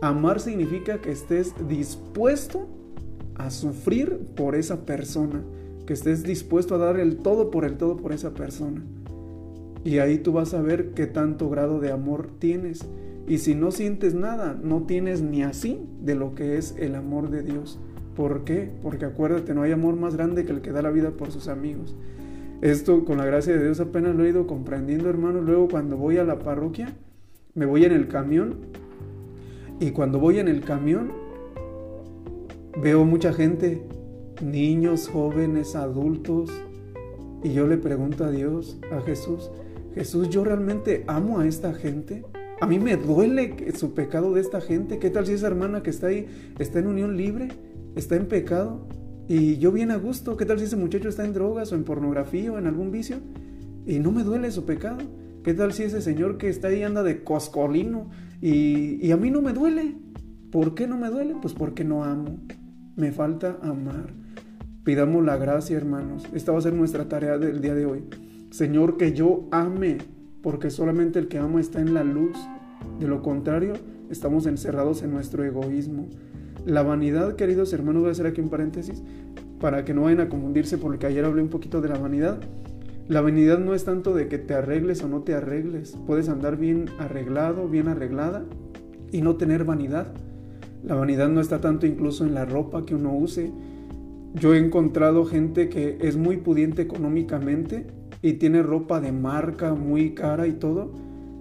Amar 0.00 0.40
significa 0.40 1.00
que 1.00 1.12
estés 1.12 1.54
dispuesto 1.68 2.66
a 3.36 3.50
sufrir 3.50 4.18
por 4.36 4.54
esa 4.54 4.84
persona, 4.84 5.42
que 5.86 5.92
estés 5.92 6.22
dispuesto 6.22 6.74
a 6.74 6.78
dar 6.78 6.98
el 6.98 7.18
todo 7.18 7.50
por 7.50 7.64
el 7.64 7.76
todo 7.76 7.96
por 7.96 8.12
esa 8.12 8.34
persona. 8.34 8.82
Y 9.84 9.98
ahí 9.98 10.18
tú 10.18 10.32
vas 10.32 10.54
a 10.54 10.62
ver 10.62 10.90
qué 10.90 11.06
tanto 11.06 11.50
grado 11.50 11.80
de 11.80 11.90
amor 11.90 12.28
tienes. 12.38 12.86
Y 13.26 13.38
si 13.38 13.54
no 13.54 13.70
sientes 13.70 14.14
nada, 14.14 14.58
no 14.62 14.82
tienes 14.82 15.22
ni 15.22 15.42
así 15.42 15.80
de 16.00 16.14
lo 16.14 16.34
que 16.34 16.56
es 16.56 16.74
el 16.78 16.94
amor 16.94 17.30
de 17.30 17.42
Dios. 17.42 17.78
¿Por 18.16 18.44
qué? 18.44 18.70
Porque 18.82 19.06
acuérdate, 19.06 19.54
no 19.54 19.62
hay 19.62 19.72
amor 19.72 19.96
más 19.96 20.16
grande 20.16 20.44
que 20.44 20.52
el 20.52 20.60
que 20.60 20.72
da 20.72 20.82
la 20.82 20.90
vida 20.90 21.12
por 21.12 21.30
sus 21.30 21.48
amigos. 21.48 21.94
Esto 22.62 23.04
con 23.04 23.18
la 23.18 23.26
gracia 23.26 23.54
de 23.54 23.64
Dios 23.64 23.80
apenas 23.80 24.14
lo 24.14 24.24
he 24.24 24.28
ido 24.28 24.46
comprendiendo, 24.46 25.10
hermano. 25.10 25.40
Luego 25.40 25.66
cuando 25.66 25.96
voy 25.96 26.18
a 26.18 26.24
la 26.24 26.38
parroquia, 26.38 26.94
me 27.54 27.66
voy 27.66 27.84
en 27.84 27.90
el 27.90 28.06
camión. 28.06 28.54
Y 29.80 29.90
cuando 29.90 30.20
voy 30.20 30.38
en 30.38 30.46
el 30.46 30.60
camión, 30.60 31.10
veo 32.80 33.04
mucha 33.04 33.32
gente, 33.32 33.82
niños, 34.40 35.08
jóvenes, 35.08 35.74
adultos. 35.74 36.52
Y 37.42 37.52
yo 37.52 37.66
le 37.66 37.78
pregunto 37.78 38.24
a 38.24 38.30
Dios, 38.30 38.78
a 38.92 39.00
Jesús, 39.00 39.50
Jesús, 39.96 40.30
¿yo 40.30 40.44
realmente 40.44 41.02
amo 41.08 41.40
a 41.40 41.48
esta 41.48 41.74
gente? 41.74 42.24
A 42.60 42.66
mí 42.68 42.78
me 42.78 42.96
duele 42.96 43.56
su 43.74 43.92
pecado 43.92 44.34
de 44.34 44.40
esta 44.40 44.60
gente. 44.60 45.00
¿Qué 45.00 45.10
tal 45.10 45.26
si 45.26 45.32
esa 45.32 45.48
hermana 45.48 45.82
que 45.82 45.90
está 45.90 46.06
ahí 46.06 46.28
está 46.60 46.78
en 46.78 46.86
unión 46.86 47.16
libre? 47.16 47.48
¿Está 47.96 48.14
en 48.14 48.26
pecado? 48.26 48.86
Y 49.28 49.58
yo 49.58 49.72
bien 49.72 49.90
a 49.90 49.96
gusto. 49.96 50.36
¿Qué 50.36 50.46
tal 50.46 50.58
si 50.58 50.64
ese 50.64 50.76
muchacho 50.76 51.08
está 51.08 51.24
en 51.24 51.32
drogas 51.32 51.72
o 51.72 51.74
en 51.74 51.84
pornografía 51.84 52.52
o 52.52 52.58
en 52.58 52.66
algún 52.66 52.90
vicio? 52.90 53.18
Y 53.86 53.98
no 53.98 54.12
me 54.12 54.24
duele 54.24 54.50
su 54.50 54.64
pecado. 54.64 54.98
¿Qué 55.42 55.54
tal 55.54 55.72
si 55.72 55.84
ese 55.84 56.00
señor 56.00 56.38
que 56.38 56.48
está 56.48 56.68
ahí 56.68 56.82
anda 56.82 57.02
de 57.02 57.24
coscolino 57.24 58.10
y, 58.40 59.04
y 59.04 59.10
a 59.10 59.16
mí 59.16 59.30
no 59.30 59.42
me 59.42 59.52
duele? 59.52 59.96
¿Por 60.50 60.74
qué 60.74 60.86
no 60.86 60.98
me 60.98 61.08
duele? 61.08 61.34
Pues 61.40 61.54
porque 61.54 61.84
no 61.84 62.04
amo. 62.04 62.38
Me 62.96 63.10
falta 63.10 63.58
amar. 63.62 64.12
Pidamos 64.84 65.24
la 65.24 65.36
gracia, 65.36 65.76
hermanos. 65.76 66.24
Esta 66.34 66.52
va 66.52 66.58
a 66.58 66.62
ser 66.62 66.74
nuestra 66.74 67.08
tarea 67.08 67.38
del 67.38 67.60
día 67.60 67.74
de 67.74 67.86
hoy. 67.86 68.04
Señor, 68.50 68.96
que 68.96 69.12
yo 69.12 69.48
ame 69.50 69.98
porque 70.42 70.70
solamente 70.70 71.18
el 71.18 71.28
que 71.28 71.38
ama 71.38 71.60
está 71.60 71.80
en 71.80 71.94
la 71.94 72.04
luz. 72.04 72.36
De 72.98 73.06
lo 73.06 73.22
contrario, 73.22 73.74
estamos 74.10 74.46
encerrados 74.46 75.02
en 75.02 75.12
nuestro 75.12 75.44
egoísmo. 75.44 76.08
La 76.64 76.82
vanidad, 76.82 77.34
queridos 77.34 77.72
hermanos, 77.72 78.02
voy 78.02 78.08
a 78.10 78.12
hacer 78.12 78.26
aquí 78.26 78.40
un 78.40 78.48
paréntesis 78.48 79.02
para 79.60 79.84
que 79.84 79.94
no 79.94 80.02
vayan 80.02 80.20
a 80.20 80.28
confundirse 80.28 80.78
porque 80.78 81.06
ayer 81.06 81.24
hablé 81.24 81.42
un 81.42 81.48
poquito 81.48 81.80
de 81.80 81.88
la 81.88 81.98
vanidad. 81.98 82.38
La 83.08 83.20
vanidad 83.20 83.58
no 83.58 83.74
es 83.74 83.84
tanto 83.84 84.14
de 84.14 84.28
que 84.28 84.38
te 84.38 84.54
arregles 84.54 85.02
o 85.02 85.08
no 85.08 85.22
te 85.22 85.34
arregles. 85.34 85.98
Puedes 86.06 86.28
andar 86.28 86.56
bien 86.56 86.86
arreglado, 86.98 87.68
bien 87.68 87.88
arreglada 87.88 88.44
y 89.10 89.22
no 89.22 89.36
tener 89.36 89.64
vanidad. 89.64 90.12
La 90.84 90.94
vanidad 90.94 91.28
no 91.28 91.40
está 91.40 91.60
tanto 91.60 91.86
incluso 91.86 92.24
en 92.24 92.34
la 92.34 92.44
ropa 92.44 92.86
que 92.86 92.94
uno 92.94 93.12
use. 93.12 93.52
Yo 94.34 94.54
he 94.54 94.58
encontrado 94.58 95.24
gente 95.24 95.68
que 95.68 95.98
es 96.00 96.16
muy 96.16 96.36
pudiente 96.36 96.82
económicamente 96.82 97.86
y 98.22 98.34
tiene 98.34 98.62
ropa 98.62 99.00
de 99.00 99.10
marca 99.10 99.74
muy 99.74 100.14
cara 100.14 100.46
y 100.46 100.52
todo, 100.52 100.92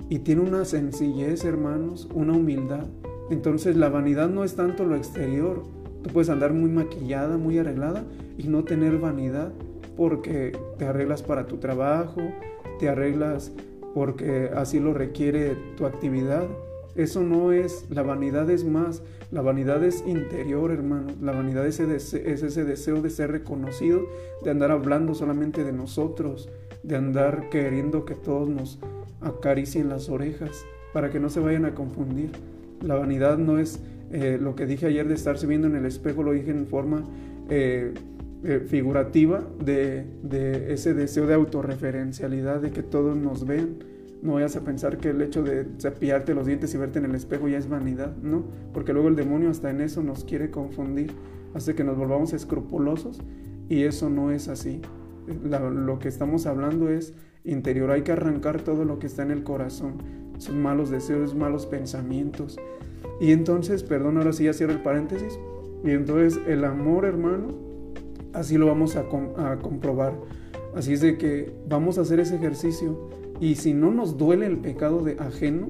y 0.10 0.19
tiene 0.19 0.41
una 0.41 0.65
sencillez, 0.65 1.45
hermanos, 1.45 2.10
una 2.13 2.34
humildad. 2.34 2.88
Entonces 3.32 3.78
la 3.78 3.88
vanidad 3.88 4.30
no 4.30 4.44
es 4.44 4.56
tanto 4.56 4.84
lo 4.84 4.98
exterior. 4.98 5.63
Tú 6.04 6.10
puedes 6.10 6.30
andar 6.30 6.52
muy 6.52 6.70
maquillada, 6.70 7.38
muy 7.38 7.58
arreglada 7.58 8.04
y 8.38 8.50
no 8.50 8.65
tener 8.65 8.98
vanidad 8.98 9.54
porque 9.96 10.52
te 10.78 10.86
arreglas 10.86 11.24
para 11.24 11.48
tu 11.48 11.58
trabajo, 11.58 12.22
te 12.78 12.89
arreglas 12.89 13.54
porque 13.94 14.52
así 14.54 14.82
lo 14.82 14.94
requiere 14.94 15.56
tu 15.78 15.86
actividad. 15.86 16.46
Eso 16.96 17.24
no 17.24 17.54
es, 17.54 17.86
la 17.89 18.04
vanidad 18.04 18.50
es 18.50 18.65
más, 18.65 19.02
la 19.32 19.41
vanidad 19.41 19.82
es 19.82 20.04
interior, 20.06 20.72
hermano. 20.72 21.13
La 21.22 21.32
vanidad 21.32 21.65
es 21.65 21.80
ese, 21.80 22.30
es 22.30 22.44
ese 22.44 22.65
deseo 22.65 23.02
de 23.02 23.10
ser 23.10 23.32
reconocido, 23.32 24.02
de 24.44 24.52
andar 24.52 24.72
hablando 24.72 25.13
solamente 25.13 25.63
de 25.63 25.72
nosotros, 25.72 26.50
de 26.84 26.98
andar 26.98 27.48
queriendo 27.50 28.04
que 28.04 28.15
todos 28.15 28.50
nos 28.50 28.78
acaricien 29.22 29.88
las 29.88 30.10
orejas 30.10 30.65
para 30.91 31.10
que 31.10 31.22
no 31.22 31.30
se 31.30 31.39
vayan 31.39 31.63
a 31.63 31.76
confundir. 31.76 32.32
La 32.82 32.96
vanidad 32.96 33.38
no 33.38 33.58
es 33.58 33.80
eh, 34.12 34.38
lo 34.41 34.56
que 34.56 34.65
dije 34.65 34.88
ayer 34.88 35.08
de 35.08 35.13
estarse 35.13 35.48
viendo 35.48 35.67
en 35.67 35.76
el 35.76 35.86
espejo, 35.86 36.24
lo 36.24 36.34
dije 36.34 36.52
en 36.52 36.67
forma 36.67 37.04
eh, 37.50 37.94
eh, 38.44 38.65
figurativa 38.67 39.44
de, 39.63 40.06
ese 40.70 40.94
deseo 40.94 41.28
de 41.28 41.34
autorreferencialidad, 41.34 42.62
de 42.62 42.72
que 42.72 42.84
todos 42.84 43.15
nos 43.15 43.46
vean. 43.46 43.76
No 44.22 44.34
vayas 44.34 44.56
a 44.56 44.62
pensar 44.62 44.98
que 44.98 45.10
el 45.10 45.22
hecho 45.22 45.41
de 45.41 45.65
cepillarte 45.80 46.36
los 46.36 46.46
dientes 46.46 46.74
y 46.76 46.78
verte 46.78 47.00
en 47.00 47.06
el 47.06 47.15
espejo 47.15 47.48
ya 47.48 47.58
es 47.58 47.67
vanidad, 47.67 48.15
¿no? 48.17 48.44
Porque 48.72 48.94
luego 48.94 49.08
el 49.08 49.15
demonio 49.15 49.50
hasta 49.50 49.72
en 49.72 49.82
eso 49.82 50.04
nos 50.04 50.26
quiere 50.26 50.52
confundir, 50.52 51.12
hace 51.56 51.74
que 51.74 51.84
nos 51.84 51.98
volvamos 51.98 52.34
escrupulosos 52.34 53.20
y 53.67 53.84
eso 53.84 54.10
no 54.10 54.32
es 54.32 54.48
así 54.48 54.82
lo 55.28 56.00
que 56.00 56.08
estamos 56.08 56.46
hablando 56.46 56.89
es 56.89 57.13
interior. 57.44 57.91
Hay 57.91 58.02
que 58.02 58.12
arrancar 58.12 58.62
todo 58.62 58.86
lo 58.86 59.00
que 59.00 59.08
está 59.08 59.24
en 59.24 59.32
el 59.32 59.44
corazón, 59.44 59.98
esos 60.41 60.56
malos 60.56 60.89
deseos, 60.89 61.36
malos 61.36 61.65
pensamientos. 61.65 62.58
Y 63.19 63.32
entonces, 63.32 63.84
perdón, 63.84 64.17
ahora 64.17 64.34
sí 64.34 64.45
ya 64.45 64.54
cierro 64.54 64.73
el 64.73 64.82
paréntesis. 64.82 65.39
Y 65.84 65.91
entonces 65.91 66.39
el 66.47 66.65
amor, 66.65 67.06
hermano, 67.06 67.49
así 68.34 68.58
lo 68.58 68.67
vamos 68.67 68.95
a, 68.95 69.01
a 69.38 69.58
comprobar. 69.60 70.13
Así 70.75 70.93
es 70.93 71.01
de 71.01 71.17
que 71.17 71.54
vamos 71.67 71.97
a 71.97 72.01
hacer 72.01 72.19
ese 72.19 72.36
ejercicio. 72.36 73.10
Y 73.39 73.56
si 73.56 73.73
no 73.73 73.91
nos 73.91 74.17
duele 74.17 74.45
el 74.45 74.58
pecado 74.58 75.04
de 75.04 75.17
ajeno, 75.19 75.69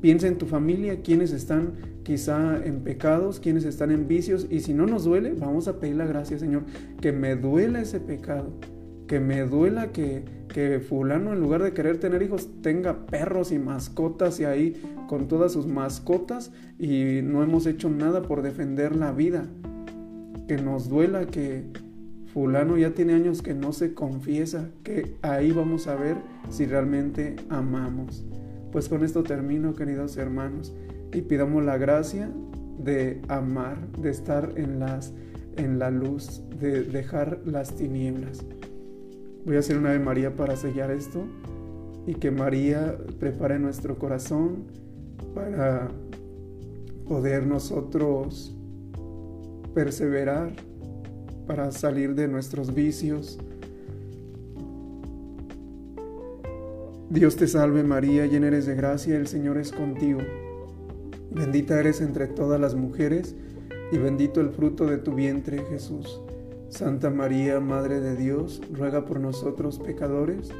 piensa 0.00 0.26
en 0.26 0.38
tu 0.38 0.46
familia, 0.46 1.02
quienes 1.02 1.32
están 1.32 1.74
quizá 2.02 2.64
en 2.64 2.80
pecados, 2.80 3.40
quienes 3.40 3.64
están 3.64 3.90
en 3.90 4.08
vicios. 4.08 4.46
Y 4.50 4.60
si 4.60 4.74
no 4.74 4.86
nos 4.86 5.04
duele, 5.04 5.34
vamos 5.34 5.68
a 5.68 5.78
pedir 5.78 5.96
la 5.96 6.06
gracia, 6.06 6.38
Señor, 6.38 6.64
que 7.00 7.12
me 7.12 7.36
duela 7.36 7.80
ese 7.80 8.00
pecado 8.00 8.52
que 9.10 9.18
me 9.18 9.40
duela 9.40 9.90
que, 9.90 10.22
que 10.52 10.80
fulano 10.80 11.32
en 11.32 11.40
lugar 11.40 11.62
de 11.62 11.72
querer 11.72 11.98
tener 11.98 12.22
hijos 12.22 12.48
tenga 12.62 13.06
perros 13.06 13.52
y 13.52 13.58
mascotas 13.58 14.40
y 14.40 14.44
ahí 14.44 14.82
con 15.08 15.28
todas 15.28 15.52
sus 15.52 15.66
mascotas 15.66 16.52
y 16.78 17.20
no 17.22 17.42
hemos 17.42 17.66
hecho 17.66 17.88
nada 17.88 18.22
por 18.22 18.42
defender 18.42 18.96
la 18.96 19.12
vida. 19.12 19.46
Que 20.48 20.56
nos 20.56 20.88
duela 20.88 21.26
que 21.26 21.64
fulano 22.32 22.76
ya 22.76 22.90
tiene 22.90 23.14
años 23.14 23.42
que 23.42 23.54
no 23.54 23.72
se 23.72 23.94
confiesa, 23.94 24.68
que 24.82 25.16
ahí 25.22 25.52
vamos 25.52 25.86
a 25.86 25.94
ver 25.94 26.16
si 26.48 26.66
realmente 26.66 27.36
amamos. 27.48 28.24
Pues 28.72 28.88
con 28.88 29.04
esto 29.04 29.22
termino, 29.22 29.74
queridos 29.74 30.16
hermanos, 30.16 30.72
y 31.12 31.22
pidamos 31.22 31.64
la 31.64 31.76
gracia 31.76 32.30
de 32.78 33.20
amar, 33.28 33.78
de 33.98 34.10
estar 34.10 34.52
en 34.56 34.80
las 34.80 35.12
en 35.56 35.78
la 35.78 35.90
luz, 35.90 36.42
de 36.58 36.82
dejar 36.82 37.40
las 37.44 37.74
tinieblas. 37.74 38.44
Voy 39.44 39.56
a 39.56 39.60
hacer 39.60 39.78
una 39.78 39.90
Ave 39.90 40.00
María 40.00 40.36
para 40.36 40.56
sellar 40.56 40.90
esto 40.90 41.24
y 42.06 42.14
que 42.14 42.30
María 42.30 42.96
prepare 43.18 43.58
nuestro 43.58 43.98
corazón 43.98 44.64
para 45.34 45.88
poder 47.08 47.46
nosotros 47.46 48.54
perseverar, 49.74 50.52
para 51.46 51.72
salir 51.72 52.14
de 52.14 52.28
nuestros 52.28 52.74
vicios. 52.74 53.38
Dios 57.08 57.36
te 57.36 57.48
salve 57.48 57.82
María, 57.82 58.26
llena 58.26 58.48
eres 58.48 58.66
de 58.66 58.74
gracia, 58.74 59.16
el 59.16 59.26
Señor 59.26 59.58
es 59.58 59.72
contigo. 59.72 60.20
Bendita 61.30 61.78
eres 61.80 62.00
entre 62.00 62.26
todas 62.26 62.60
las 62.60 62.74
mujeres 62.74 63.34
y 63.90 63.98
bendito 63.98 64.40
el 64.40 64.50
fruto 64.50 64.86
de 64.86 64.98
tu 64.98 65.14
vientre 65.14 65.64
Jesús. 65.70 66.20
Santa 66.70 67.10
María, 67.10 67.58
Madre 67.58 68.00
de 68.00 68.16
Dios, 68.16 68.62
ruega 68.72 69.04
por 69.04 69.18
nosotros 69.18 69.80
pecadores, 69.80 70.50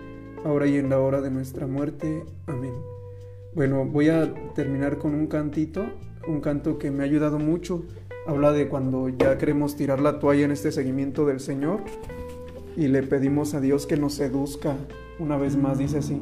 ahora 0.44 0.66
y 0.66 0.76
en 0.76 0.90
la 0.90 0.98
hora 0.98 1.20
de 1.20 1.30
nuestra 1.30 1.68
muerte. 1.68 2.24
Amén. 2.46 2.74
Bueno, 3.54 3.84
voy 3.84 4.08
a 4.08 4.34
terminar 4.54 4.98
con 4.98 5.14
un 5.14 5.28
cantito, 5.28 5.84
un 6.26 6.40
canto 6.40 6.78
que 6.78 6.90
me 6.90 7.04
ha 7.04 7.06
ayudado 7.06 7.38
mucho. 7.38 7.84
Habla 8.26 8.52
de 8.52 8.68
cuando 8.68 9.08
ya 9.08 9.38
queremos 9.38 9.76
tirar 9.76 10.00
la 10.00 10.18
toalla 10.18 10.44
en 10.44 10.50
este 10.50 10.72
seguimiento 10.72 11.24
del 11.26 11.38
Señor 11.38 11.80
y 12.76 12.88
le 12.88 13.02
pedimos 13.04 13.54
a 13.54 13.60
Dios 13.60 13.86
que 13.86 13.96
nos 13.96 14.14
seduzca. 14.14 14.76
Una 15.20 15.36
vez 15.36 15.56
más 15.56 15.78
dice 15.78 15.98
así. 15.98 16.20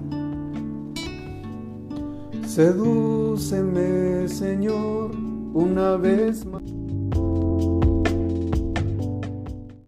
Sedúceme, 2.46 4.28
Señor, 4.28 5.12
una 5.54 5.96
vez 5.96 6.44
más 6.44 6.67